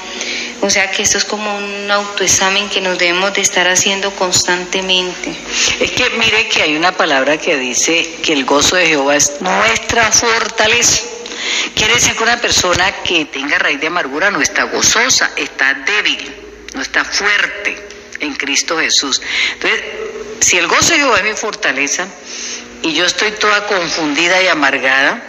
O 0.61 0.69
sea 0.69 0.91
que 0.91 1.01
esto 1.01 1.17
es 1.17 1.25
como 1.25 1.57
un 1.57 1.89
autoexamen 1.89 2.69
que 2.69 2.79
nos 2.79 2.99
debemos 2.99 3.33
de 3.33 3.41
estar 3.41 3.67
haciendo 3.67 4.11
constantemente. 4.11 5.35
Es 5.79 5.89
que 5.93 6.11
mire 6.11 6.47
que 6.47 6.61
hay 6.61 6.75
una 6.75 6.91
palabra 6.91 7.39
que 7.39 7.57
dice 7.57 8.17
que 8.21 8.33
el 8.33 8.45
gozo 8.45 8.75
de 8.75 8.85
Jehová 8.85 9.15
es 9.15 9.41
nuestra 9.41 10.11
fortaleza. 10.11 11.01
Quiere 11.73 11.95
decir 11.95 12.13
que 12.15 12.21
una 12.21 12.39
persona 12.39 13.01
que 13.03 13.25
tenga 13.25 13.57
raíz 13.57 13.81
de 13.81 13.87
amargura 13.87 14.29
no 14.29 14.41
está 14.41 14.65
gozosa, 14.65 15.31
está 15.37 15.73
débil, 15.73 16.35
no 16.75 16.83
está 16.83 17.03
fuerte 17.03 17.94
en 18.19 18.33
Cristo 18.35 18.77
Jesús. 18.79 19.21
Entonces, 19.53 19.81
si 20.41 20.57
el 20.57 20.67
gozo 20.67 20.93
de 20.93 20.99
Jehová 20.99 21.17
es 21.17 21.23
mi 21.23 21.33
fortaleza 21.33 22.07
y 22.81 22.93
yo 22.93 23.05
estoy 23.05 23.31
toda 23.31 23.65
confundida 23.67 24.41
y 24.41 24.47
amargada, 24.47 25.21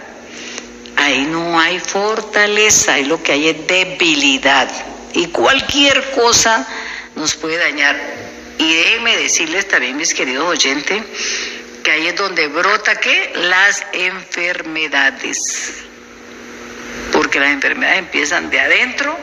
ahí 0.96 1.22
no 1.22 1.58
hay 1.58 1.78
fortaleza, 1.80 2.94
ahí 2.94 3.04
lo 3.04 3.22
que 3.22 3.32
hay 3.32 3.48
es 3.48 3.66
debilidad. 3.66 4.68
Y 5.14 5.28
cualquier 5.28 6.10
cosa 6.10 6.66
nos 7.14 7.34
puede 7.34 7.56
dañar. 7.56 7.98
Y 8.58 8.74
déjenme 8.74 9.16
decirles 9.16 9.68
también, 9.68 9.96
mis 9.96 10.14
queridos 10.14 10.46
oyentes, 10.48 11.02
que 11.82 11.90
ahí 11.90 12.08
es 12.08 12.16
donde 12.16 12.48
brota 12.48 12.96
que 12.96 13.32
las 13.34 13.84
enfermedades. 13.92 15.38
Porque 17.12 17.38
las 17.38 17.50
enfermedades 17.50 18.00
empiezan 18.00 18.50
de 18.50 18.60
adentro 18.60 19.16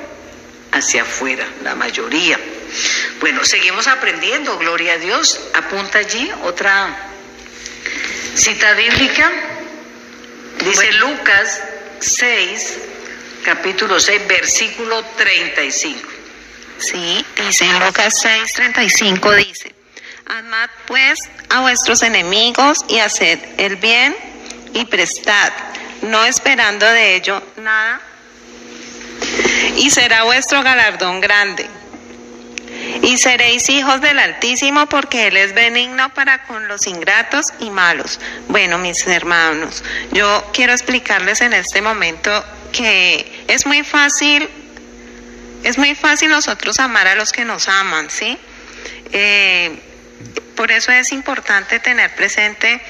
hacia 0.72 1.04
afuera, 1.04 1.46
la 1.64 1.76
mayoría. 1.76 2.40
Bueno, 3.24 3.46
seguimos 3.46 3.88
aprendiendo, 3.88 4.58
gloria 4.58 4.96
a 4.96 4.98
Dios. 4.98 5.40
Apunta 5.54 6.00
allí 6.00 6.30
otra 6.44 6.94
cita 8.36 8.74
bíblica. 8.74 9.32
Dice 10.60 10.92
Lucas 10.92 11.64
6, 12.02 12.80
capítulo 13.46 13.98
6, 14.02 14.28
versículo 14.28 15.02
35. 15.16 16.02
Sí, 16.80 17.26
dice 17.38 17.64
en 17.64 17.80
Lucas 17.80 18.14
6, 18.22 18.54
35 18.56 19.36
dice, 19.36 19.74
amad 20.26 20.70
pues 20.86 21.18
a 21.50 21.62
vuestros 21.62 22.02
enemigos 22.02 22.80
y 22.90 23.00
haced 23.00 23.40
el 23.58 23.78
bien 23.78 24.14
y 24.74 24.84
prestad, 24.84 25.54
no 26.02 26.26
esperando 26.26 26.86
de 26.86 27.16
ello 27.16 27.42
nada, 27.56 28.02
y 29.78 29.90
será 29.92 30.26
vuestro 30.26 30.62
galardón 30.62 31.22
grande 31.22 31.83
y 33.02 33.18
seréis 33.18 33.70
hijos 33.70 34.02
del 34.02 34.20
Altísimo 34.20 34.88
porque 34.88 35.28
Él 35.28 35.38
es 35.38 35.54
benigno 35.54 36.14
para 36.14 36.44
con 36.44 36.68
los 36.68 36.88
ingratos 36.88 37.48
y 37.60 37.70
malos. 37.70 38.20
Bueno, 38.48 38.78
mis 38.78 39.06
hermanos, 39.08 39.84
yo 40.12 40.50
quiero 40.54 40.74
explicarles 40.74 41.42
en 41.42 41.54
este 41.54 41.82
momento 41.82 42.32
que 42.72 43.46
es 43.48 43.66
muy 43.66 43.84
fácil, 43.84 44.50
es 45.64 45.78
muy 45.78 45.96
fácil 45.96 46.30
nosotros 46.30 46.80
amar 46.80 47.08
a 47.08 47.16
los 47.16 47.32
que 47.32 47.46
nos 47.46 47.68
aman, 47.68 48.10
¿sí? 48.10 48.38
Eh, 49.12 49.80
por 50.56 50.72
eso 50.72 50.92
es 50.92 51.12
importante 51.12 51.80
tener 51.80 52.14
presente 52.16 52.82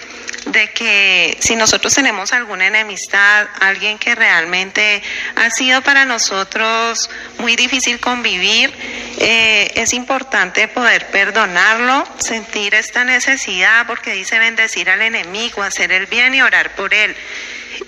de 0.46 0.72
que 0.72 1.38
si 1.40 1.56
nosotros 1.56 1.94
tenemos 1.94 2.34
alguna 2.34 2.68
enemistad, 2.68 3.48
alguien 3.62 3.98
que 3.98 4.16
realmente 4.16 5.02
ha 5.36 5.50
sido 5.50 5.82
para 5.82 6.06
nosotros 6.06 7.10
muy 7.40 7.56
difícil 7.56 8.00
convivir, 8.00 8.74
eh, 9.20 9.72
es 9.76 9.94
importante 9.94 10.68
poder 10.68 11.08
perdonarlo, 11.08 12.08
sentir 12.20 12.76
esta 12.76 13.04
necesidad, 13.04 13.88
porque 13.88 14.12
dice 14.12 14.38
bendecir 14.40 14.90
al 14.90 15.02
enemigo, 15.02 15.64
hacer 15.64 15.92
el 15.92 16.08
bien 16.08 16.36
y 16.36 16.42
orar 16.42 16.76
por 16.76 16.94
él. 16.94 17.16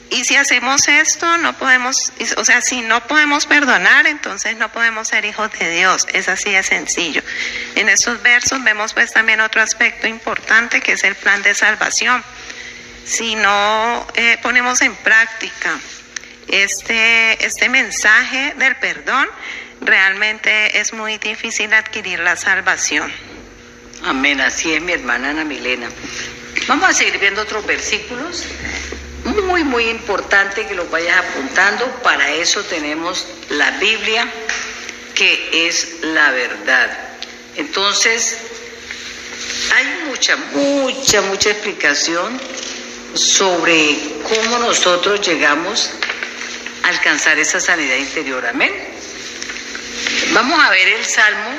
Y 0.10 0.26
si 0.26 0.36
hacemos 0.36 0.88
esto, 0.88 1.38
no 1.38 1.58
podemos, 1.58 2.12
o 2.38 2.46
sea, 2.46 2.62
si 2.62 2.82
no 2.82 3.06
podemos 3.08 3.46
perdonar, 3.46 4.08
entonces 4.08 4.58
no 4.58 4.72
podemos 4.72 5.08
ser 5.08 5.26
hijos 5.26 5.52
de 5.60 5.70
Dios. 5.70 6.08
Es 6.14 6.28
así 6.28 6.52
de 6.52 6.64
sencillo. 6.64 7.22
En 7.76 7.90
estos 7.90 8.22
versos 8.22 8.64
vemos 8.64 8.94
pues 8.94 9.12
también 9.12 9.42
otro 9.42 9.62
aspecto 9.62 10.08
importante 10.08 10.82
que 10.82 10.94
es 10.94 11.04
el 11.04 11.16
plan 11.16 11.42
de 11.44 11.54
salvación 11.54 12.24
si 13.06 13.36
no 13.36 14.08
eh, 14.16 14.38
ponemos 14.42 14.82
en 14.82 14.96
práctica 14.96 15.80
este, 16.48 17.46
este 17.46 17.70
mensaje 17.70 18.56
del 18.58 18.76
perdón, 18.78 19.28
realmente 19.82 20.80
es 20.80 20.92
muy 20.92 21.18
difícil 21.20 21.74
adquirir 21.74 22.20
la 22.20 22.36
salvación. 22.36 23.12
Amén, 24.04 24.42
así 24.42 24.74
es 24.74 24.82
mi 24.82 24.92
hermana 24.92 25.30
Ana 25.30 25.46
Milena. 25.46 25.88
Vamos 26.68 26.90
a 26.90 26.94
seguir 26.94 27.20
viendo 27.20 27.42
otros 27.42 27.66
versículos. 27.66 28.46
Muy, 29.26 29.64
muy 29.64 29.90
importante 29.90 30.68
que 30.68 30.76
los 30.76 30.90
vayas 30.90 31.18
apuntando. 31.18 31.86
Para 32.04 32.32
eso 32.32 32.64
tenemos 32.64 33.28
la 33.50 33.72
Biblia. 33.72 34.32
que 35.16 35.68
es 35.68 36.02
la 36.02 36.32
verdad. 36.32 36.98
Entonces, 37.56 38.38
hay 39.74 39.86
mucha, 40.10 40.36
mucha, 40.36 41.22
mucha 41.22 41.52
explicación 41.52 42.40
sobre 43.14 43.98
cómo 44.24 44.60
nosotros 44.60 45.26
llegamos 45.26 45.90
a 46.84 46.90
alcanzar 46.90 47.40
esa 47.40 47.62
sanidad 47.62 47.96
interior. 47.96 48.46
Amén. 48.46 48.74
Vamos 50.34 50.60
a 50.60 50.70
ver 50.70 50.88
el 50.90 51.06
Salmo 51.06 51.52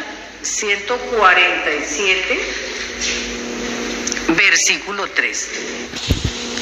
147, 0.42 2.40
versículo 4.36 5.08
3. 5.08 5.48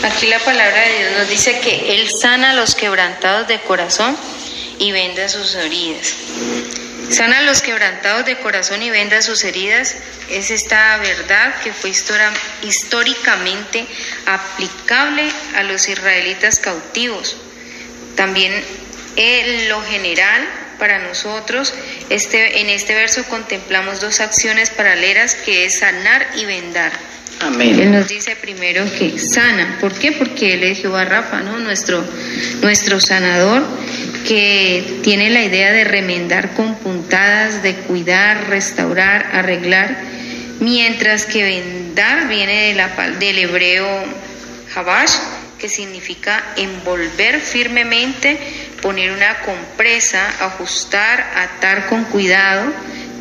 Aquí 0.04 0.26
la 0.26 0.38
palabra 0.38 0.82
de 0.82 0.98
Dios 0.98 1.12
nos 1.12 1.28
dice 1.30 1.60
que 1.60 1.94
Él 1.94 2.10
sana 2.10 2.50
a 2.50 2.54
los 2.54 2.74
quebrantados 2.74 3.48
de 3.48 3.58
corazón 3.60 4.14
y 4.78 4.92
venda 4.92 5.30
sus 5.30 5.54
heridas. 5.54 6.12
Sana 7.08 7.38
a 7.38 7.42
los 7.42 7.62
quebrantados 7.62 8.26
de 8.26 8.36
corazón 8.36 8.82
y 8.82 8.90
venda 8.90 9.22
sus 9.22 9.42
heridas. 9.44 9.96
Es 10.28 10.50
esta 10.50 10.98
verdad 10.98 11.54
que 11.62 11.72
fue 11.72 11.88
históricamente 11.88 13.86
aplicable 14.26 15.26
a 15.56 15.62
los 15.62 15.88
israelitas 15.88 16.58
cautivos. 16.58 17.38
También 18.14 18.52
en 19.16 19.70
lo 19.70 19.80
general 19.84 20.46
para 20.78 20.98
nosotros, 20.98 21.72
este, 22.10 22.60
en 22.60 22.68
este 22.68 22.94
verso 22.94 23.24
contemplamos 23.24 24.02
dos 24.02 24.20
acciones 24.20 24.68
paralelas 24.68 25.34
que 25.34 25.64
es 25.64 25.78
sanar 25.78 26.26
y 26.36 26.44
vendar. 26.44 26.92
Él 27.61 27.92
nos 27.92 28.09
dice 28.09 28.37
primero 28.37 28.85
que 28.99 29.18
sana. 29.18 29.79
¿Por 29.81 29.92
qué? 29.92 30.12
Porque 30.12 30.55
Él 30.55 30.64
es 30.64 30.79
Jehová 30.79 31.05
Rafa, 31.05 31.40
¿no? 31.40 31.59
Nuestro, 31.59 32.05
nuestro 32.62 33.01
sanador 33.01 33.62
que 34.27 35.01
tiene 35.03 35.31
la 35.31 35.44
idea 35.44 35.73
de 35.73 35.85
remendar 35.85 36.55
con 36.55 36.77
puntadas, 36.77 37.62
de 37.62 37.75
cuidar, 37.75 38.49
restaurar, 38.49 39.31
arreglar, 39.33 39.97
mientras 40.61 41.27
que 41.27 41.42
vendar 41.42 42.29
viene 42.29 42.68
de 42.68 42.75
la, 42.75 42.88
del 43.18 43.38
hebreo 43.38 43.87
habash, 44.75 45.12
que 45.59 45.68
significa 45.68 46.42
envolver 46.57 47.40
firmemente, 47.40 48.38
poner 48.83 49.12
una 49.12 49.40
compresa, 49.40 50.27
ajustar, 50.40 51.25
atar 51.37 51.87
con 51.87 52.05
cuidado, 52.05 52.73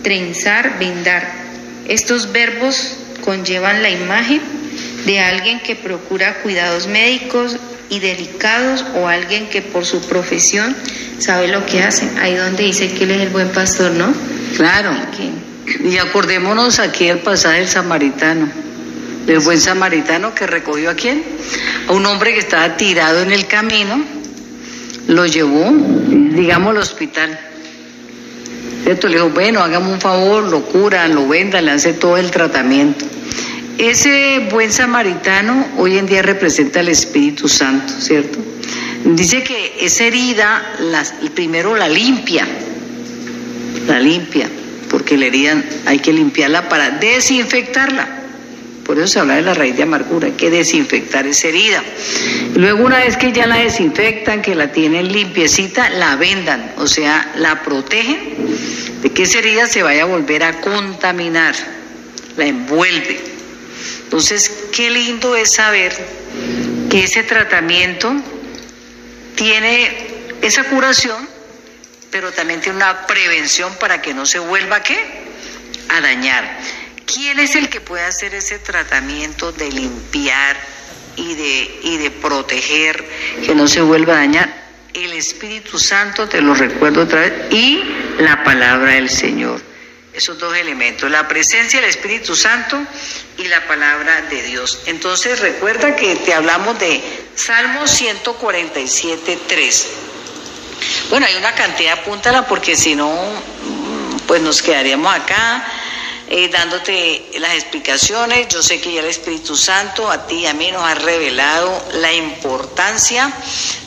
trenzar, 0.03 0.79
vendar. 0.79 1.25
Estos 1.87 2.31
verbos 2.31 3.02
conllevan 3.23 3.81
la 3.81 3.89
imagen 3.89 4.41
de 5.05 5.19
alguien 5.19 5.59
que 5.61 5.75
procura 5.75 6.41
cuidados 6.41 6.87
médicos 6.87 7.57
y 7.89 7.99
delicados 7.99 8.85
o 8.95 9.07
alguien 9.07 9.49
que 9.49 9.61
por 9.61 9.85
su 9.85 10.01
profesión 10.07 10.75
sabe 11.19 11.47
lo 11.47 11.65
que 11.65 11.83
hace. 11.83 12.09
Ahí 12.19 12.35
donde 12.35 12.63
dice 12.63 12.91
que 12.93 13.03
él 13.03 13.11
es 13.11 13.21
el 13.21 13.29
buen 13.29 13.49
pastor, 13.49 13.91
¿no? 13.91 14.13
Claro. 14.55 14.91
Y 15.83 15.97
acordémonos 15.97 16.79
aquí 16.79 17.07
el 17.07 17.19
pasaje 17.19 17.59
del 17.59 17.67
samaritano, 17.67 18.47
del 19.25 19.39
buen 19.39 19.59
samaritano 19.59 20.33
que 20.35 20.47
recogió 20.47 20.89
a 20.89 20.95
quién? 20.95 21.23
A 21.87 21.93
un 21.93 22.05
hombre 22.05 22.33
que 22.33 22.39
estaba 22.39 22.75
tirado 22.77 23.21
en 23.21 23.31
el 23.31 23.47
camino, 23.47 24.03
lo 25.07 25.25
llevó, 25.25 25.71
digamos, 25.71 26.71
al 26.71 26.77
hospital. 26.77 27.39
¿Cierto? 28.83 29.07
Le 29.07 29.15
dijo, 29.15 29.29
bueno, 29.29 29.61
hagamos 29.61 29.93
un 29.93 30.01
favor, 30.01 30.43
lo 30.43 30.61
curan, 30.65 31.15
lo 31.15 31.27
vendan, 31.27 31.65
le 31.65 31.71
hace 31.71 31.93
todo 31.93 32.17
el 32.17 32.31
tratamiento. 32.31 33.05
Ese 33.77 34.47
buen 34.51 34.71
samaritano 34.71 35.67
hoy 35.77 35.97
en 35.97 36.05
día 36.05 36.21
representa 36.21 36.81
al 36.81 36.89
Espíritu 36.89 37.47
Santo, 37.47 37.93
¿cierto? 37.99 38.39
Dice 39.05 39.43
que 39.43 39.77
esa 39.81 40.05
herida, 40.05 40.61
primero 41.33 41.75
la 41.75 41.89
limpia, 41.89 42.47
la 43.87 43.99
limpia, 43.99 44.49
porque 44.89 45.17
la 45.17 45.25
herida 45.25 45.61
hay 45.85 45.99
que 45.99 46.13
limpiarla 46.13 46.69
para 46.69 46.91
desinfectarla. 46.91 48.22
Por 48.85 48.97
eso 48.97 49.07
se 49.07 49.19
habla 49.19 49.35
de 49.35 49.43
la 49.43 49.53
raíz 49.53 49.77
de 49.77 49.83
amargura, 49.83 50.27
hay 50.27 50.33
que 50.33 50.49
desinfectar 50.49 51.25
esa 51.25 51.47
herida. 51.47 51.81
Luego 52.55 52.83
una 52.83 52.97
vez 52.97 53.15
que 53.15 53.31
ya 53.31 53.47
la 53.47 53.57
desinfectan, 53.57 54.41
que 54.41 54.55
la 54.55 54.71
tienen 54.71 55.11
limpiecita, 55.11 55.89
la 55.89 56.15
vendan, 56.17 56.73
o 56.77 56.87
sea, 56.87 57.31
la 57.37 57.63
protegen 57.63 58.19
de 59.01 59.11
que 59.11 59.23
esa 59.23 59.39
herida 59.39 59.67
se 59.67 59.83
vaya 59.83 60.03
a 60.03 60.05
volver 60.05 60.43
a 60.43 60.59
contaminar, 60.59 61.55
la 62.35 62.45
envuelve. 62.45 63.19
Entonces, 64.03 64.65
qué 64.75 64.89
lindo 64.89 65.35
es 65.35 65.53
saber 65.53 65.93
que 66.89 67.05
ese 67.05 67.23
tratamiento 67.23 68.13
tiene 69.35 69.89
esa 70.41 70.65
curación, 70.65 71.27
pero 72.11 72.31
también 72.31 72.61
tiene 72.61 72.77
una 72.77 73.07
prevención 73.07 73.73
para 73.79 74.01
que 74.01 74.13
no 74.13 74.25
se 74.25 74.39
vuelva 74.39 74.83
qué? 74.83 74.97
A 75.89 76.01
dañar. 76.01 76.59
¿Quién 77.05 77.39
es 77.39 77.55
el 77.55 77.69
que 77.69 77.81
puede 77.81 78.03
hacer 78.03 78.33
ese 78.33 78.59
tratamiento 78.59 79.51
de 79.51 79.71
limpiar 79.71 80.57
y 81.15 81.35
de, 81.35 81.79
y 81.83 81.97
de 81.97 82.11
proteger 82.11 83.03
que 83.45 83.55
no 83.55 83.67
se 83.67 83.81
vuelva 83.81 84.13
a 84.13 84.17
dañar? 84.17 84.63
El 84.93 85.13
Espíritu 85.13 85.79
Santo, 85.79 86.27
te 86.27 86.41
lo 86.41 86.53
recuerdo 86.53 87.03
otra 87.03 87.21
vez, 87.21 87.33
y 87.51 87.83
la 88.19 88.43
palabra 88.43 88.93
del 88.93 89.09
Señor 89.09 89.61
esos 90.13 90.37
dos 90.37 90.55
elementos, 90.55 91.09
la 91.09 91.27
presencia 91.27 91.81
del 91.81 91.89
Espíritu 91.89 92.35
Santo 92.35 92.79
y 93.37 93.45
la 93.45 93.65
palabra 93.67 94.21
de 94.29 94.43
Dios. 94.43 94.81
Entonces 94.85 95.39
recuerda 95.39 95.95
que 95.95 96.15
te 96.17 96.33
hablamos 96.33 96.77
de 96.79 97.01
Salmo 97.35 97.87
147, 97.87 99.39
3. 99.47 99.89
Bueno, 101.09 101.25
hay 101.25 101.35
una 101.35 101.53
cantidad, 101.55 101.99
apúntala 101.99 102.45
porque 102.47 102.75
si 102.75 102.95
no, 102.95 103.11
pues 104.27 104.41
nos 104.41 104.61
quedaríamos 104.61 105.13
acá 105.13 105.65
eh, 106.29 106.49
dándote 106.49 107.31
las 107.39 107.53
explicaciones. 107.53 108.47
Yo 108.47 108.61
sé 108.63 108.79
que 108.81 108.93
ya 108.93 109.01
el 109.01 109.07
Espíritu 109.07 109.55
Santo 109.55 110.09
a 110.09 110.25
ti 110.27 110.39
y 110.39 110.45
a 110.45 110.53
mí 110.53 110.71
nos 110.71 110.83
ha 110.83 110.95
revelado 110.95 111.85
la 111.93 112.13
importancia 112.13 113.31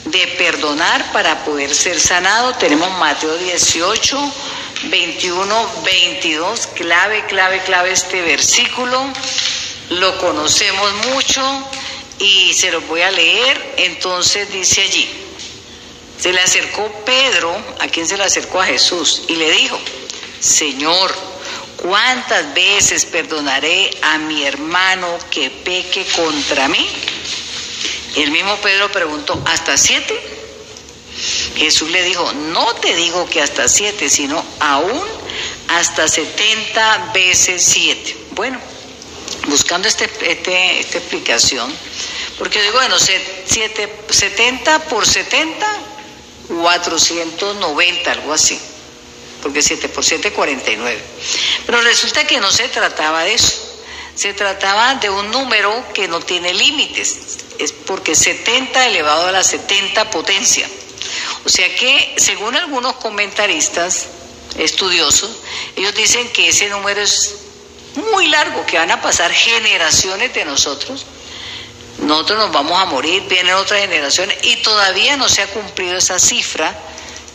de 0.05 0.27
perdonar 0.39 1.13
para 1.13 1.45
poder 1.45 1.75
ser 1.75 2.01
sanado. 2.01 2.55
Tenemos 2.55 2.91
Mateo 2.99 3.37
18 3.37 4.33
21, 4.85 5.69
22, 5.85 6.67
clave, 6.69 7.25
clave, 7.27 7.61
clave 7.63 7.93
este 7.93 8.23
versículo. 8.23 9.03
Lo 9.91 10.19
conocemos 10.19 10.93
mucho 11.07 11.43
y 12.19 12.53
se 12.55 12.71
lo 12.71 12.81
voy 12.83 13.01
a 13.01 13.11
leer. 13.11 13.75
Entonces 13.79 14.53
dice 14.53 14.83
allí, 14.83 15.09
se 16.19 16.33
le 16.33 16.41
acercó 16.41 16.91
Pedro, 17.05 17.57
a 17.81 17.89
quien 17.89 18.07
se 18.07 18.17
le 18.17 18.25
acercó 18.25 18.61
a 18.61 18.67
Jesús, 18.67 19.23
y 19.29 19.37
le 19.37 19.51
dijo, 19.51 19.79
Señor, 20.41 21.15
¿cuántas 21.87 22.53
veces 22.53 23.05
perdonaré 23.05 23.91
a 24.03 24.19
mi 24.19 24.45
hermano 24.45 25.07
que 25.31 25.51
peque 25.51 26.05
contra 26.17 26.69
mí? 26.69 26.87
El 28.17 28.31
mismo 28.31 28.57
Pedro 28.57 28.91
preguntó, 28.91 29.41
¿hasta 29.47 29.77
siete? 29.77 30.19
Jesús 31.57 31.91
le 31.91 32.03
dijo, 32.03 32.33
no 32.51 32.75
te 32.77 32.95
digo 32.97 33.29
que 33.29 33.41
hasta 33.41 33.69
siete, 33.69 34.11
sino 34.11 34.45
aún 34.59 35.03
hasta 35.69 36.09
setenta 36.09 37.11
veces 37.15 37.63
siete. 37.65 38.17
Bueno, 38.33 38.59
buscando 39.47 39.87
este, 39.87 40.11
este, 40.23 40.81
esta 40.81 40.99
explicación, 40.99 41.73
porque 42.39 42.61
digo, 42.63 42.75
bueno, 42.75 42.97
siete, 42.99 43.93
70 44.11 44.81
por 44.89 45.07
70, 45.07 45.67
490, 46.49 48.13
algo 48.13 48.33
así, 48.33 48.59
porque 49.47 49.63
7 49.63 49.89
por 49.91 50.05
7, 50.05 50.33
49. 50.33 51.01
Pero 51.67 51.81
resulta 51.83 52.27
que 52.27 52.41
no 52.41 52.51
se 52.51 52.67
trataba 52.67 53.23
de 53.23 53.35
eso, 53.35 53.53
se 54.17 54.35
trataba 54.35 54.97
de 54.97 55.09
un 55.09 55.31
número 55.31 55.85
que 55.95 56.09
no 56.09 56.19
tiene 56.19 56.53
límites, 56.53 57.39
es 57.57 57.71
porque 57.71 58.17
70 58.17 58.89
elevado 58.89 59.29
a 59.29 59.31
la 59.31 59.45
70 59.45 60.11
potencia. 60.11 60.69
O 61.45 61.49
sea 61.49 61.73
que, 61.77 62.17
según 62.17 62.57
algunos 62.57 62.97
comentaristas 62.97 64.07
estudiosos, 64.59 65.31
ellos 65.77 65.95
dicen 65.95 66.29
que 66.33 66.49
ese 66.49 66.69
número 66.69 67.01
es 67.01 67.37
muy 67.95 68.27
largo, 68.27 68.67
que 68.67 68.79
van 68.79 68.91
a 68.91 69.01
pasar 69.01 69.31
generaciones 69.33 70.35
de 70.35 70.45
nosotros. 70.45 71.07
Nosotros 71.99 72.39
nos 72.41 72.51
vamos 72.51 72.83
a 72.83 72.87
morir, 72.87 73.23
vienen 73.29 73.55
otras 73.55 73.81
generaciones 73.81 74.39
y 74.43 74.57
todavía 74.57 75.17
no 75.17 75.29
se 75.29 75.43
ha 75.43 75.47
cumplido 75.47 75.97
esa 75.97 76.19
cifra 76.19 76.77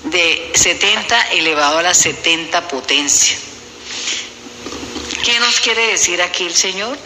de 0.06 0.52
70 0.56 1.32
elevado 1.32 1.78
a 1.78 1.84
la 1.84 1.93
70 1.93 2.68
potencia. 2.68 3.38
¿Qué 5.24 5.39
nos 5.39 5.60
quiere 5.60 5.88
decir 5.88 6.22
aquí 6.22 6.45
el 6.45 6.56
Señor? 6.56 6.97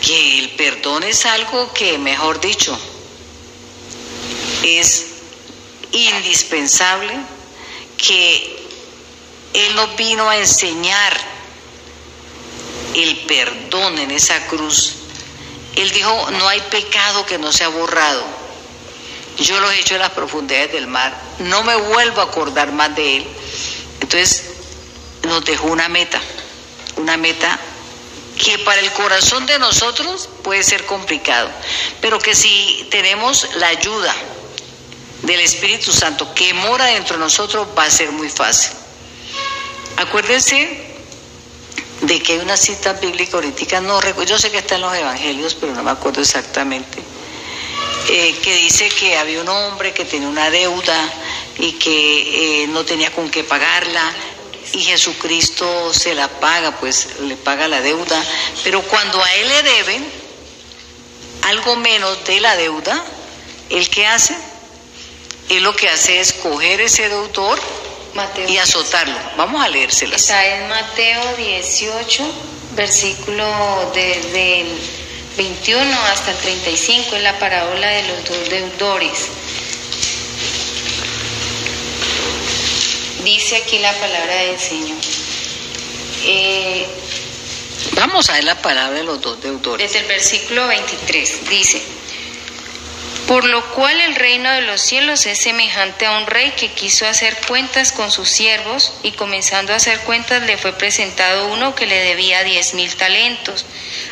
Que 0.00 0.38
el 0.38 0.50
perdón 0.50 1.02
es 1.02 1.26
algo 1.26 1.72
que, 1.72 1.98
mejor 1.98 2.40
dicho, 2.40 2.78
es 4.62 5.06
indispensable 5.92 7.14
que 7.98 8.66
Él 9.52 9.74
nos 9.74 9.94
vino 9.96 10.28
a 10.28 10.38
enseñar 10.38 11.34
el 12.94 13.16
perdón 13.26 13.98
en 13.98 14.10
esa 14.10 14.46
cruz. 14.46 14.94
Él 15.76 15.90
dijo, 15.90 16.30
no 16.32 16.48
hay 16.48 16.60
pecado 16.70 17.26
que 17.26 17.38
no 17.38 17.52
sea 17.52 17.68
borrado. 17.68 18.43
Yo 19.38 19.60
los 19.60 19.72
echo 19.74 19.94
en 19.94 20.00
las 20.00 20.10
profundidades 20.10 20.72
del 20.72 20.86
mar, 20.86 21.14
no 21.38 21.62
me 21.64 21.76
vuelvo 21.76 22.20
a 22.20 22.24
acordar 22.24 22.72
más 22.72 22.94
de 22.94 23.18
él. 23.18 23.26
Entonces 24.00 24.44
nos 25.22 25.44
dejó 25.44 25.68
una 25.68 25.88
meta, 25.88 26.20
una 26.96 27.16
meta 27.16 27.58
que 28.42 28.58
para 28.58 28.80
el 28.80 28.90
corazón 28.92 29.46
de 29.46 29.58
nosotros 29.58 30.28
puede 30.42 30.62
ser 30.62 30.84
complicado, 30.86 31.50
pero 32.00 32.18
que 32.18 32.34
si 32.34 32.86
tenemos 32.90 33.48
la 33.56 33.68
ayuda 33.68 34.14
del 35.22 35.40
Espíritu 35.40 35.92
Santo 35.92 36.34
que 36.34 36.52
mora 36.52 36.86
dentro 36.86 37.16
de 37.16 37.24
nosotros 37.24 37.66
va 37.76 37.84
a 37.84 37.90
ser 37.90 38.12
muy 38.12 38.28
fácil. 38.28 38.72
Acuérdense 39.96 40.94
de 42.02 42.20
que 42.20 42.34
hay 42.34 42.38
una 42.40 42.56
cita 42.56 42.94
bíblica 42.94 43.36
ahorita, 43.36 43.80
no 43.80 44.00
yo 44.24 44.38
sé 44.38 44.50
que 44.50 44.58
está 44.58 44.74
en 44.74 44.82
los 44.82 44.94
evangelios, 44.94 45.54
pero 45.54 45.74
no 45.74 45.82
me 45.82 45.92
acuerdo 45.92 46.20
exactamente, 46.20 47.02
eh, 48.08 48.34
que 48.42 48.54
dice 48.56 48.88
que 48.88 49.16
había 49.16 49.40
un 49.40 49.48
hombre 49.48 49.92
que 49.92 50.04
tenía 50.04 50.28
una 50.28 50.50
deuda 50.50 51.12
y 51.58 51.72
que 51.72 52.62
eh, 52.62 52.66
no 52.68 52.84
tenía 52.84 53.10
con 53.12 53.30
qué 53.30 53.44
pagarla 53.44 54.12
y 54.72 54.80
Jesucristo 54.80 55.92
se 55.94 56.14
la 56.14 56.28
paga, 56.28 56.72
pues 56.78 57.20
le 57.20 57.36
paga 57.36 57.68
la 57.68 57.80
deuda, 57.80 58.22
pero 58.64 58.82
cuando 58.82 59.22
a 59.22 59.34
él 59.34 59.48
le 59.48 59.62
deben 59.62 60.04
algo 61.42 61.76
menos 61.76 62.24
de 62.24 62.40
la 62.40 62.56
deuda, 62.56 63.04
¿él 63.70 63.88
qué 63.88 64.06
hace? 64.06 64.34
Él 65.48 65.62
lo 65.62 65.76
que 65.76 65.88
hace 65.88 66.20
es 66.20 66.32
coger 66.32 66.80
ese 66.80 67.08
deudor 67.08 67.60
y 68.48 68.56
azotarlo. 68.56 69.16
Vamos 69.36 69.62
a 69.62 69.68
leérselas. 69.68 70.22
Está 70.22 70.46
en 70.46 70.68
Mateo 70.68 71.36
18, 71.36 72.24
versículo 72.74 73.92
desde 73.94 74.66
21 75.36 76.00
hasta 76.12 76.30
el 76.30 76.36
35, 76.38 77.16
en 77.16 77.24
la 77.24 77.38
parábola 77.38 77.88
de 77.88 78.02
los 78.08 78.24
dos 78.24 78.48
deudores. 78.48 79.28
Dice 83.24 83.56
aquí 83.56 83.78
la 83.78 83.92
palabra 83.94 84.34
del 84.34 84.58
Señor. 84.58 84.98
Eh, 86.24 86.86
Vamos 87.92 88.28
a 88.30 88.34
ver 88.34 88.44
la 88.44 88.60
palabra 88.60 88.98
de 88.98 89.04
los 89.04 89.20
dos 89.20 89.40
deudores. 89.40 89.86
Desde 89.92 90.04
el 90.04 90.08
versículo 90.08 90.66
23 90.66 91.48
dice, 91.48 91.82
por 93.26 93.44
lo 93.44 93.64
cual 93.72 94.00
el 94.00 94.14
reino 94.16 94.50
de 94.50 94.62
los 94.62 94.80
cielos 94.80 95.26
es 95.26 95.38
semejante 95.38 96.06
a 96.06 96.18
un 96.18 96.26
rey 96.26 96.52
que 96.52 96.72
quiso 96.72 97.06
hacer 97.06 97.36
cuentas 97.48 97.92
con 97.92 98.10
sus 98.10 98.28
siervos 98.28 98.92
y 99.02 99.12
comenzando 99.12 99.72
a 99.72 99.76
hacer 99.76 99.98
cuentas 100.00 100.42
le 100.42 100.58
fue 100.58 100.72
presentado 100.74 101.48
uno 101.48 101.74
que 101.74 101.86
le 101.86 101.98
debía 102.00 102.44
diez 102.44 102.74
mil 102.74 102.94
talentos. 102.96 103.64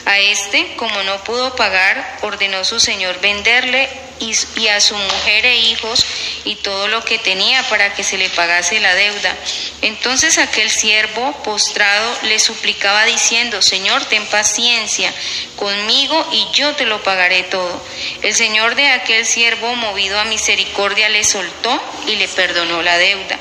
A 0.07 0.19
este, 0.19 0.77
como 0.77 1.03
no 1.03 1.23
pudo 1.25 1.57
pagar, 1.57 2.19
ordenó 2.23 2.65
su 2.65 2.81
señor 2.81 3.21
venderle 3.21 3.89
y, 4.21 4.69
a 4.69 4.81
su 4.81 4.95
mujer 4.97 5.47
e 5.47 5.57
hijos 5.57 6.05
y 6.45 6.57
todo 6.57 6.89
lo 6.89 7.05
que 7.05 7.19
tenía 7.19 7.63
para 7.69 7.95
que 7.95 8.05
se 8.05 8.19
le 8.19 8.29
pagase 8.31 8.81
la 8.81 8.95
deuda. 8.95 9.37
Entonces 9.83 10.39
aquel 10.39 10.71
siervo 10.71 11.33
postrado 11.43 12.19
le 12.25 12.39
suplicaba 12.39 13.05
diciendo, 13.05 13.63
Señor, 13.63 14.05
ten 14.07 14.27
paciencia 14.27 15.13
conmigo 15.57 16.29
y 16.33 16.47
yo 16.53 16.75
te 16.75 16.87
lo 16.87 17.03
pagaré 17.03 17.43
todo. 17.45 17.85
El 18.23 18.35
Señor 18.35 18.75
de 18.75 18.89
aquel 18.89 19.27
siervo, 19.27 19.75
movido 19.77 20.19
a 20.19 20.25
misericordia, 20.25 21.09
le 21.09 21.25
soltó 21.25 21.83
y 22.07 22.17
le 22.17 22.29
perdonó 22.29 22.83
la 22.83 22.99
deuda. 22.99 23.39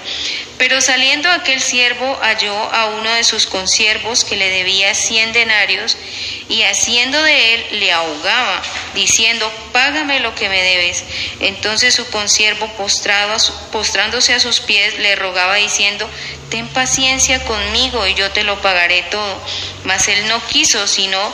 Pero 0.62 0.80
saliendo 0.80 1.28
aquel 1.32 1.60
siervo 1.60 2.20
halló 2.22 2.54
a 2.54 2.86
uno 2.86 3.12
de 3.16 3.24
sus 3.24 3.48
consiervos 3.48 4.24
que 4.24 4.36
le 4.36 4.48
debía 4.48 4.94
cien 4.94 5.34
denarios 5.34 5.98
y 6.50 6.62
haciendo 6.62 7.20
de 7.24 7.56
él 7.56 7.80
le 7.80 7.92
ahogaba, 7.92 8.62
diciendo, 8.94 9.52
págame 9.72 10.20
lo 10.20 10.36
que 10.36 10.50
me 10.50 10.62
debes. 10.62 11.04
Entonces 11.40 11.96
su 11.96 12.08
consiervo 12.12 12.68
postrado, 12.78 13.36
postrándose 13.72 14.36
a 14.36 14.40
sus 14.40 14.60
pies 14.60 15.00
le 15.00 15.16
rogaba 15.16 15.56
diciendo, 15.56 16.08
ten 16.52 16.68
paciencia 16.68 17.44
conmigo 17.46 18.06
y 18.06 18.14
yo 18.14 18.30
te 18.30 18.44
lo 18.44 18.62
pagaré 18.62 19.02
todo. 19.10 19.42
Mas 19.86 20.10
él 20.10 20.28
no 20.28 20.46
quiso, 20.46 20.86
sino 20.86 21.34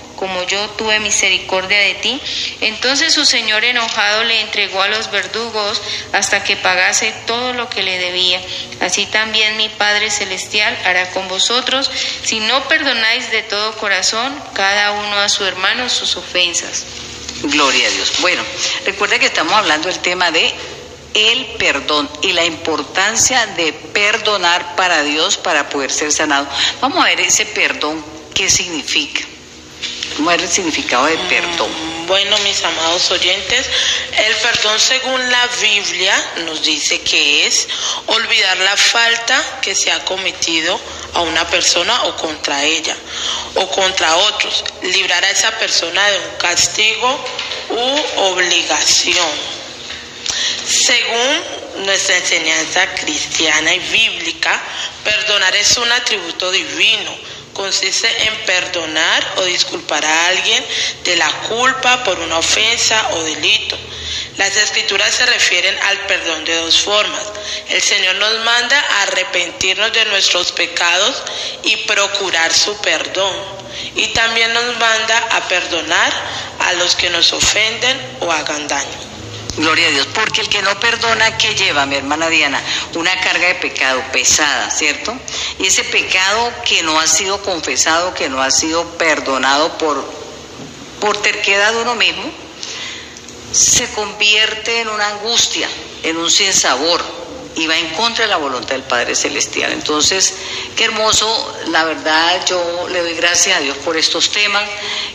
Como 0.21 0.43
yo 0.43 0.69
tuve 0.77 0.99
misericordia 0.99 1.79
de 1.79 1.95
ti. 1.95 2.21
Entonces 2.61 3.11
su 3.11 3.25
señor 3.25 3.65
enojado 3.65 4.23
le 4.23 4.41
entregó 4.41 4.83
a 4.83 4.87
los 4.87 5.09
verdugos 5.09 5.81
hasta 6.13 6.43
que 6.43 6.55
pagase 6.57 7.11
todo 7.25 7.53
lo 7.53 7.67
que 7.71 7.81
le 7.81 7.97
debía. 7.97 8.39
Así 8.81 9.07
también 9.07 9.57
mi 9.57 9.67
Padre 9.67 10.11
Celestial 10.11 10.77
hará 10.85 11.09
con 11.09 11.27
vosotros 11.27 11.89
si 12.23 12.39
no 12.39 12.67
perdonáis 12.67 13.31
de 13.31 13.41
todo 13.41 13.75
corazón 13.77 14.31
cada 14.53 14.91
uno 14.91 15.15
a 15.17 15.27
su 15.27 15.43
hermano 15.43 15.89
sus 15.89 16.15
ofensas. 16.15 16.85
Gloria 17.41 17.87
a 17.87 17.89
Dios. 17.91 18.13
Bueno, 18.19 18.43
recuerda 18.85 19.17
que 19.17 19.25
estamos 19.25 19.53
hablando 19.53 19.87
del 19.87 19.97
tema 20.01 20.29
de 20.29 20.53
el 21.15 21.45
perdón 21.57 22.07
y 22.21 22.33
la 22.33 22.45
importancia 22.45 23.47
de 23.47 23.73
perdonar 23.73 24.75
para 24.75 25.01
Dios 25.01 25.37
para 25.37 25.67
poder 25.67 25.91
ser 25.91 26.11
sanado. 26.11 26.47
Vamos 26.79 27.03
a 27.03 27.07
ver 27.07 27.21
ese 27.21 27.47
perdón, 27.47 28.05
qué 28.35 28.51
significa. 28.51 29.25
¿Cómo 30.15 30.31
es 30.31 30.41
el 30.41 30.49
significado 30.49 31.05
de 31.05 31.17
perdón? 31.17 31.71
Bueno, 32.07 32.37
mis 32.39 32.61
amados 32.63 33.09
oyentes, 33.11 33.69
el 34.17 34.35
perdón 34.37 34.79
según 34.79 35.31
la 35.31 35.47
Biblia 35.61 36.31
nos 36.45 36.61
dice 36.63 36.99
que 37.01 37.47
es 37.47 37.67
olvidar 38.07 38.57
la 38.57 38.75
falta 38.75 39.59
que 39.61 39.73
se 39.73 39.91
ha 39.91 40.03
cometido 40.03 40.79
a 41.13 41.21
una 41.21 41.47
persona 41.47 42.03
o 42.03 42.15
contra 42.17 42.63
ella 42.63 42.95
o 43.55 43.69
contra 43.69 44.15
otros, 44.15 44.63
librar 44.81 45.23
a 45.23 45.29
esa 45.29 45.51
persona 45.57 46.05
de 46.09 46.19
un 46.19 46.35
castigo 46.37 47.25
u 47.69 48.21
obligación. 48.23 49.29
Según 50.67 51.85
nuestra 51.85 52.17
enseñanza 52.17 52.93
cristiana 52.95 53.73
y 53.73 53.79
bíblica, 53.79 54.61
perdonar 55.03 55.55
es 55.55 55.77
un 55.77 55.91
atributo 55.91 56.51
divino 56.51 57.40
consiste 57.53 58.07
en 58.27 58.35
perdonar 58.45 59.33
o 59.37 59.43
disculpar 59.43 60.05
a 60.05 60.27
alguien 60.27 60.63
de 61.03 61.15
la 61.15 61.31
culpa 61.47 62.03
por 62.03 62.19
una 62.19 62.37
ofensa 62.37 63.09
o 63.11 63.23
delito. 63.23 63.77
Las 64.37 64.55
escrituras 64.55 65.13
se 65.13 65.25
refieren 65.25 65.77
al 65.83 65.99
perdón 66.07 66.45
de 66.45 66.55
dos 66.55 66.79
formas. 66.79 67.21
El 67.69 67.81
Señor 67.81 68.15
nos 68.15 68.39
manda 68.43 68.79
a 68.79 69.01
arrepentirnos 69.03 69.93
de 69.93 70.05
nuestros 70.05 70.51
pecados 70.51 71.23
y 71.63 71.77
procurar 71.77 72.53
su 72.53 72.75
perdón. 72.77 73.35
Y 73.95 74.07
también 74.07 74.53
nos 74.53 74.77
manda 74.77 75.17
a 75.31 75.47
perdonar 75.47 76.13
a 76.59 76.73
los 76.73 76.95
que 76.95 77.09
nos 77.09 77.31
ofenden 77.33 78.17
o 78.21 78.31
hagan 78.31 78.67
daño. 78.67 79.10
Gloria 79.57 79.87
a 79.87 79.91
Dios, 79.91 80.07
porque 80.13 80.41
el 80.41 80.49
que 80.49 80.61
no 80.61 80.79
perdona, 80.79 81.37
¿qué 81.37 81.53
lleva, 81.55 81.85
mi 81.85 81.95
hermana 81.95 82.29
Diana? 82.29 82.61
Una 82.95 83.19
carga 83.19 83.47
de 83.47 83.55
pecado 83.55 84.01
pesada, 84.13 84.69
¿cierto? 84.71 85.13
Y 85.59 85.67
ese 85.67 85.83
pecado 85.83 86.53
que 86.63 86.83
no 86.83 86.97
ha 86.97 87.05
sido 87.05 87.41
confesado, 87.43 88.13
que 88.13 88.29
no 88.29 88.41
ha 88.41 88.49
sido 88.49 88.85
perdonado 88.97 89.77
por, 89.77 90.05
por 91.01 91.21
terquedad 91.21 91.73
de 91.73 91.81
uno 91.81 91.95
mismo, 91.95 92.31
se 93.51 93.91
convierte 93.91 94.79
en 94.79 94.87
una 94.89 95.07
angustia, 95.09 95.67
en 96.03 96.15
un 96.15 96.31
sinsabor, 96.31 97.03
y 97.55 97.67
va 97.67 97.77
en 97.77 97.89
contra 97.89 98.25
de 98.25 98.29
la 98.29 98.37
voluntad 98.37 98.71
del 98.71 98.83
Padre 98.83 99.15
Celestial. 99.15 99.71
Entonces, 99.71 100.33
qué 100.75 100.85
hermoso, 100.85 101.55
la 101.67 101.83
verdad, 101.83 102.45
yo 102.45 102.87
le 102.89 103.01
doy 103.01 103.13
gracias 103.15 103.57
a 103.57 103.61
Dios 103.61 103.77
por 103.77 103.97
estos 103.97 104.31
temas 104.31 104.63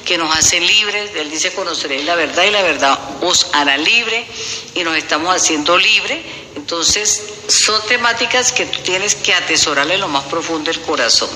que 0.05 0.18
nos 0.18 0.34
hacen 0.37 0.66
libres. 0.66 1.11
Él 1.16 1.30
dice, 1.30 1.53
conoceréis 1.53 2.05
la 2.05 2.14
verdad 2.14 2.45
y 2.45 2.51
la 2.51 2.62
verdad 2.62 2.99
os 3.22 3.49
hará 3.53 3.76
libre 3.76 4.26
y 4.74 4.84
nos 4.84 4.97
estamos 4.97 5.34
haciendo 5.34 5.76
libre. 5.78 6.22
Entonces, 6.57 7.22
son 7.49 7.80
temáticas 7.87 8.53
que 8.53 8.66
tú 8.66 8.80
tienes 8.80 9.14
que 9.14 9.34
atesorarle 9.34 9.99
lo 9.99 10.09
más 10.09 10.24
profundo 10.24 10.70
del 10.70 10.80
corazón. 10.82 11.30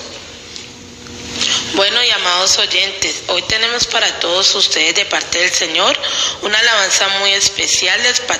Bueno 1.73 2.03
y 2.03 2.09
amados 2.09 2.57
oyentes, 2.57 3.23
hoy 3.27 3.41
tenemos 3.43 3.87
para 3.87 4.19
todos 4.19 4.53
ustedes 4.55 4.93
de 4.93 5.05
parte 5.05 5.39
del 5.39 5.51
Señor 5.51 5.97
una 6.41 6.59
alabanza 6.59 7.07
muy 7.19 7.31
especial 7.31 7.97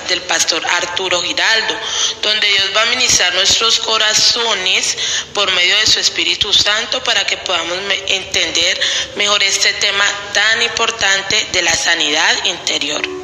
del 0.08 0.20
pastor 0.22 0.62
Arturo 0.66 1.22
Giraldo, 1.22 1.74
donde 2.20 2.46
Dios 2.46 2.70
va 2.76 2.82
a 2.82 2.86
ministrar 2.86 3.32
nuestros 3.34 3.80
corazones 3.80 4.98
por 5.32 5.50
medio 5.52 5.74
de 5.78 5.86
su 5.86 5.98
Espíritu 5.98 6.52
Santo 6.52 7.02
para 7.04 7.24
que 7.24 7.38
podamos 7.38 7.78
entender 8.08 8.78
mejor 9.16 9.42
este 9.42 9.72
tema 9.74 10.04
tan 10.34 10.60
importante 10.60 11.48
de 11.52 11.62
la 11.62 11.74
sanidad 11.74 12.44
interior. 12.44 13.21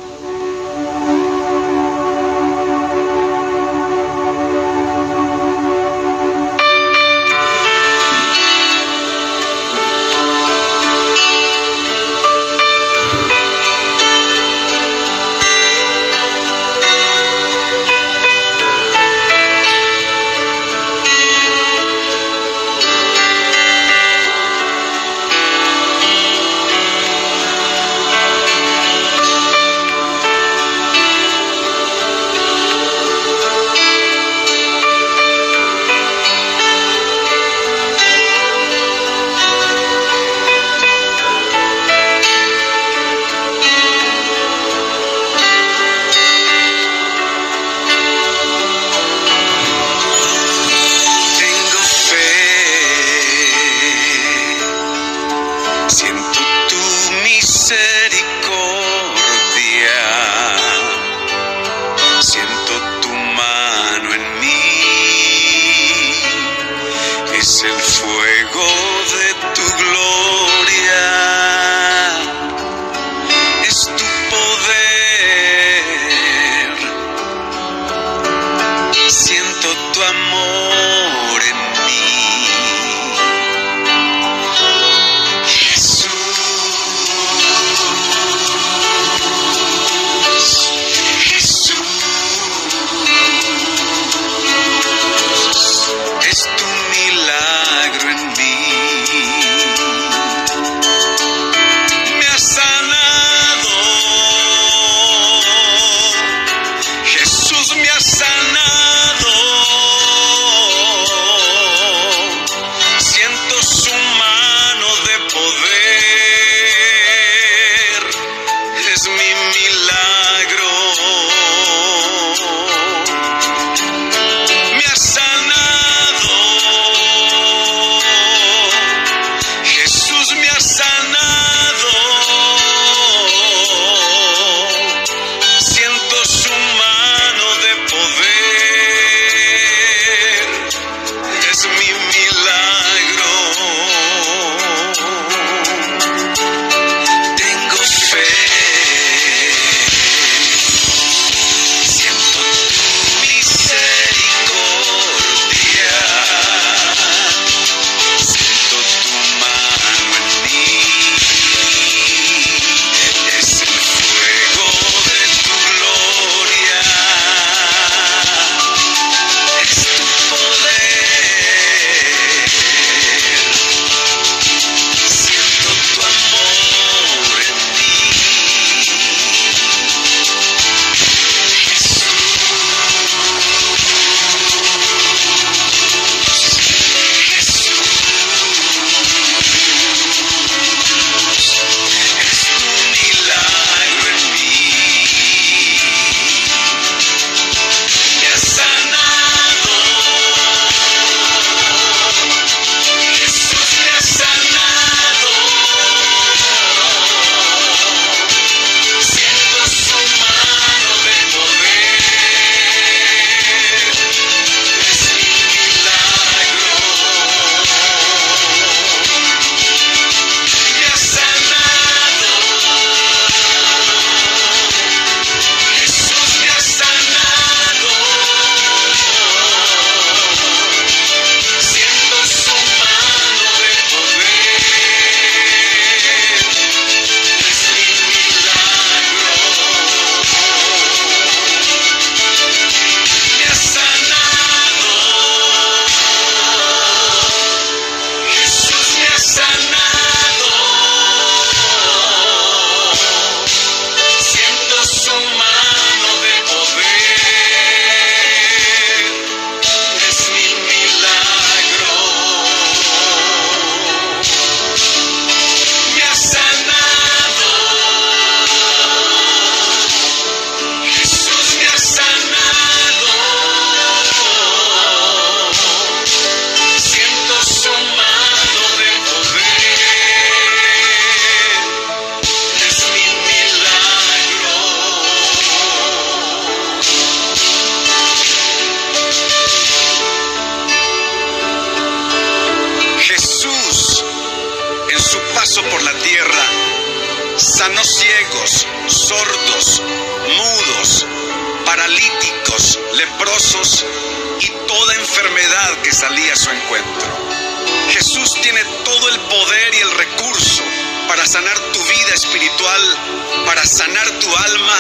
para 313.47 313.64
sanar 313.64 314.09
tu 314.21 314.37
alma 314.37 314.77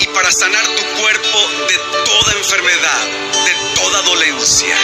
y 0.00 0.06
para 0.08 0.30
sanar 0.30 0.66
tu 0.76 0.84
cuerpo 1.00 1.38
de 1.68 1.78
toda 2.04 2.32
enfermedad, 2.34 3.06
de 3.46 3.74
toda 3.74 4.02
dolencia. 4.02 4.76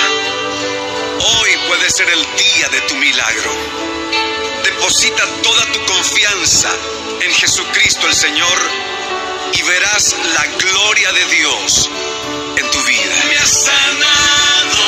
Hoy 1.19 1.51
puede 1.69 1.91
ser 1.91 2.09
el 2.09 2.23
día 2.37 2.69
de 2.71 2.81
tu 2.83 2.97
milagro. 2.97 3.53
Deposita 4.65 5.27
toda 5.43 5.73
tu 5.73 5.85
confianza 5.85 6.71
en 7.21 7.35
Jesucristo 7.35 8.07
el 8.07 8.15
Señor 8.15 8.59
y 9.53 9.63
verás 9.63 10.17
la 10.35 10.47
gloria 10.47 11.13
de 11.13 11.25
Dios 11.27 11.91
en 12.57 12.71
tu 12.71 12.83
vida. 12.85 13.15
Me 13.29 13.47
sanado. 13.47 14.84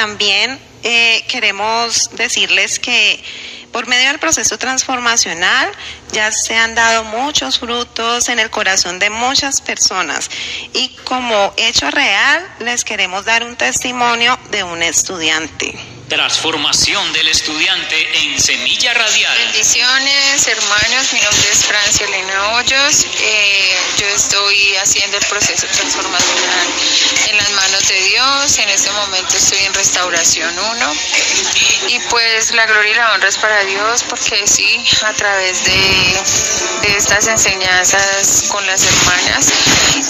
También 0.00 0.58
eh, 0.82 1.22
queremos 1.28 2.08
decirles 2.16 2.78
que 2.78 3.22
por 3.70 3.86
medio 3.86 4.08
del 4.08 4.18
proceso 4.18 4.56
transformacional 4.56 5.70
ya 6.10 6.32
se 6.32 6.56
han 6.56 6.74
dado 6.74 7.04
muchos 7.04 7.58
frutos 7.58 8.30
en 8.30 8.38
el 8.38 8.48
corazón 8.48 8.98
de 8.98 9.10
muchas 9.10 9.60
personas 9.60 10.30
y 10.72 10.96
como 11.04 11.52
hecho 11.58 11.90
real 11.90 12.48
les 12.60 12.82
queremos 12.82 13.26
dar 13.26 13.44
un 13.44 13.56
testimonio 13.56 14.38
de 14.50 14.64
un 14.64 14.82
estudiante. 14.82 15.89
Transformación 16.10 17.12
del 17.12 17.28
estudiante 17.28 18.24
en 18.24 18.40
Semilla 18.40 18.92
Radial. 18.94 19.32
Bendiciones, 19.46 20.48
hermanos. 20.48 21.12
Mi 21.12 21.20
nombre 21.20 21.48
es 21.52 21.64
Francia 21.64 22.04
Elena 22.04 22.48
Hoyos. 22.50 23.06
Eh, 23.16 23.76
yo 23.96 24.06
estoy 24.08 24.74
haciendo 24.82 25.18
el 25.18 25.24
proceso 25.26 25.68
transformacional 25.68 26.66
en 27.28 27.36
las 27.36 27.50
manos 27.52 27.86
de 27.86 28.02
Dios. 28.02 28.58
En 28.58 28.68
este 28.70 28.90
momento 28.90 29.36
estoy 29.36 29.60
en 29.60 29.72
restauración 29.72 30.58
1. 30.58 30.92
Y 31.90 32.00
pues 32.10 32.50
la 32.54 32.66
gloria 32.66 32.90
y 32.90 32.94
la 32.96 33.12
honra 33.12 33.28
es 33.28 33.38
para 33.38 33.64
Dios 33.66 34.02
porque 34.08 34.48
sí, 34.48 34.84
a 35.04 35.12
través 35.12 35.62
de, 35.64 36.88
de 36.88 36.96
estas 36.96 37.28
enseñanzas 37.28 38.46
con 38.48 38.66
las 38.66 38.82
hermanas 38.82 39.52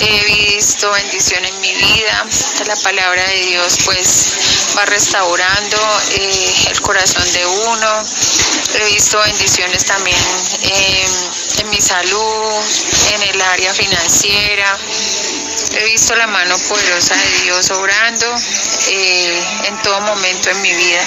he 0.01 0.25
visto 0.25 0.91
bendición 0.93 1.45
en 1.45 1.61
mi 1.61 1.75
vida. 1.75 2.27
La 2.67 2.77
palabra 2.77 3.23
de 3.27 3.45
Dios 3.47 3.79
pues 3.85 4.39
va 4.77 4.85
restaurando 4.87 5.90
eh, 6.13 6.55
el 6.71 6.81
corazón 6.81 7.33
de 7.33 7.47
uno. 7.47 8.05
He 8.75 8.85
visto 8.93 9.19
bendiciones 9.21 9.85
también 9.85 10.17
eh, 10.63 11.07
en 11.59 11.71
mi 11.71 11.81
salud, 11.81 12.63
en 13.13 13.23
el 13.23 13.41
área 13.41 13.75
financiera. 13.75 14.79
He 15.73 15.85
visto 15.85 16.15
la 16.17 16.27
mano 16.27 16.59
poderosa 16.59 17.15
de 17.15 17.43
Dios 17.43 17.71
obrando 17.71 18.27
eh, 18.89 19.45
en 19.65 19.83
todo 19.83 20.01
momento 20.01 20.51
en 20.51 20.63
mi 20.63 20.73
vida. 20.73 21.05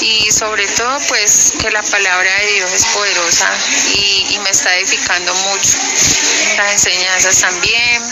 Y 0.00 0.30
sobre 0.30 0.66
todo, 0.68 0.98
pues 1.08 1.52
que 1.58 1.70
la 1.70 1.82
palabra 1.82 2.30
de 2.40 2.52
Dios 2.52 2.72
es 2.72 2.84
poderosa 2.86 3.48
y, 3.94 4.34
y 4.34 4.38
me 4.40 4.50
está 4.50 4.76
edificando 4.76 5.34
mucho. 5.34 5.78
Las 6.56 6.72
enseñanzas 6.72 7.38
también. 7.40 8.02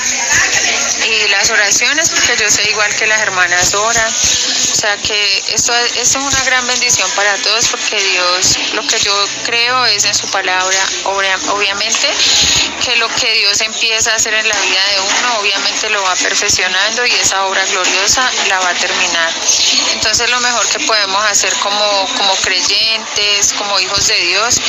Y 1.06 1.28
las 1.28 1.50
oraciones, 1.50 2.10
porque 2.10 2.36
yo 2.36 2.50
sé 2.50 2.68
igual 2.70 2.94
que 2.96 3.06
las 3.06 3.20
hermanas 3.20 3.74
oran. 3.74 4.12
O 4.74 4.76
sea 4.76 4.96
que 4.96 5.44
esto, 5.54 5.72
esto 5.72 6.00
es 6.00 6.16
una 6.16 6.42
gran 6.42 6.66
bendición 6.66 7.08
para 7.12 7.36
todos 7.36 7.68
porque 7.68 7.96
Dios, 7.96 8.58
lo 8.72 8.82
que 8.82 8.98
yo 8.98 9.14
creo 9.44 9.86
es 9.86 10.04
en 10.04 10.14
su 10.16 10.26
palabra, 10.26 10.76
obviamente 11.04 12.08
que 12.84 12.96
lo 12.96 13.08
que 13.08 13.32
Dios 13.34 13.60
empieza 13.60 14.12
a 14.12 14.16
hacer 14.16 14.34
en 14.34 14.48
la 14.48 14.56
vida 14.56 14.84
de 14.90 15.00
uno, 15.00 15.38
obviamente 15.38 15.88
lo 15.90 16.02
va 16.02 16.16
perfeccionando 16.16 17.06
y 17.06 17.12
esa 17.12 17.44
obra 17.46 17.64
gloriosa 17.66 18.28
la 18.48 18.58
va 18.58 18.70
a 18.70 18.74
terminar. 18.74 19.32
Entonces 19.92 20.28
lo 20.28 20.40
mejor 20.40 20.68
que 20.68 20.80
podemos 20.80 21.24
hacer 21.24 21.54
como, 21.60 22.08
como 22.16 22.34
creyentes, 22.42 23.52
como 23.52 23.78
hijos 23.78 24.08
de 24.08 24.16
Dios, 24.16 24.60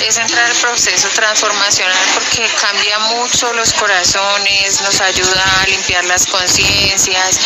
es 0.00 0.16
entrar 0.16 0.44
al 0.44 0.56
proceso 0.56 1.08
transformacional 1.14 1.96
porque 2.14 2.50
cambia 2.60 2.98
mucho 2.98 3.52
los 3.52 3.72
corazones, 3.74 4.80
nos 4.80 5.00
ayuda 5.00 5.60
a 5.62 5.66
limpiar 5.68 6.04
las 6.06 6.26
conciencias, 6.26 7.38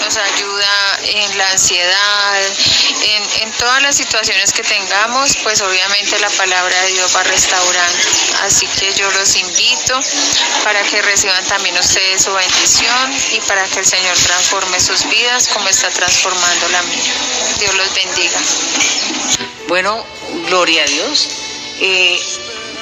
nos 0.00 0.16
ayuda 0.16 0.98
en 1.02 1.36
la 1.38 1.50
ansiedad, 1.50 1.64
en, 1.80 3.52
todas 3.52 3.82
las 3.82 3.96
situaciones 3.96 4.52
que 4.52 4.62
tengamos, 4.62 5.36
pues 5.42 5.60
obviamente 5.60 6.18
la 6.18 6.30
palabra 6.30 6.82
de 6.82 6.92
Dios 6.92 7.14
va 7.14 7.22
restaurando. 7.22 7.98
Así 8.42 8.66
que 8.66 8.92
yo 8.94 9.10
los 9.12 9.36
invito 9.36 10.00
para 10.62 10.82
que 10.82 11.02
reciban 11.02 11.44
también 11.46 11.76
ustedes 11.78 12.22
su 12.22 12.32
bendición 12.32 13.12
y 13.32 13.40
para 13.40 13.66
que 13.68 13.80
el 13.80 13.86
Señor 13.86 14.16
transforme 14.16 14.80
sus 14.80 15.08
vidas 15.08 15.48
como 15.48 15.68
está 15.68 15.90
transformando 15.90 16.68
la 16.68 16.82
mía. 16.82 17.12
Dios 17.58 17.74
los 17.74 17.94
bendiga. 17.94 18.40
Bueno, 19.68 20.04
gloria 20.48 20.82
a 20.82 20.86
Dios. 20.86 21.28
Eh, 21.80 22.20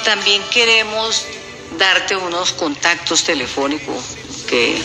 también 0.03 0.43
queremos 0.51 1.25
darte 1.77 2.15
unos 2.15 2.53
contactos 2.53 3.23
telefónicos, 3.23 4.03
que 4.47 4.77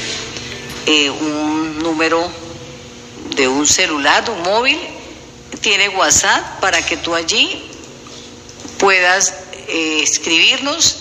eh, 0.86 1.10
un 1.10 1.78
número 1.80 2.30
de 3.34 3.48
un 3.48 3.66
celular, 3.66 4.28
un 4.30 4.42
móvil, 4.42 4.78
tiene 5.60 5.88
WhatsApp 5.90 6.60
para 6.60 6.84
que 6.84 6.96
tú 6.96 7.14
allí 7.14 7.70
puedas 8.78 9.34
eh, 9.68 10.00
escribirnos 10.02 10.96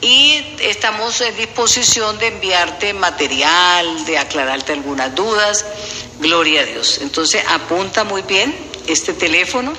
y 0.00 0.42
estamos 0.60 1.20
en 1.20 1.36
disposición 1.36 2.18
de 2.18 2.28
enviarte 2.28 2.94
material, 2.94 4.06
de 4.06 4.16
aclararte 4.18 4.72
algunas 4.72 5.14
dudas. 5.14 5.66
Gloria 6.18 6.62
a 6.62 6.64
Dios. 6.64 6.98
Entonces 7.02 7.44
apunta 7.48 8.04
muy 8.04 8.22
bien 8.22 8.56
este 8.86 9.12
teléfono 9.12 9.74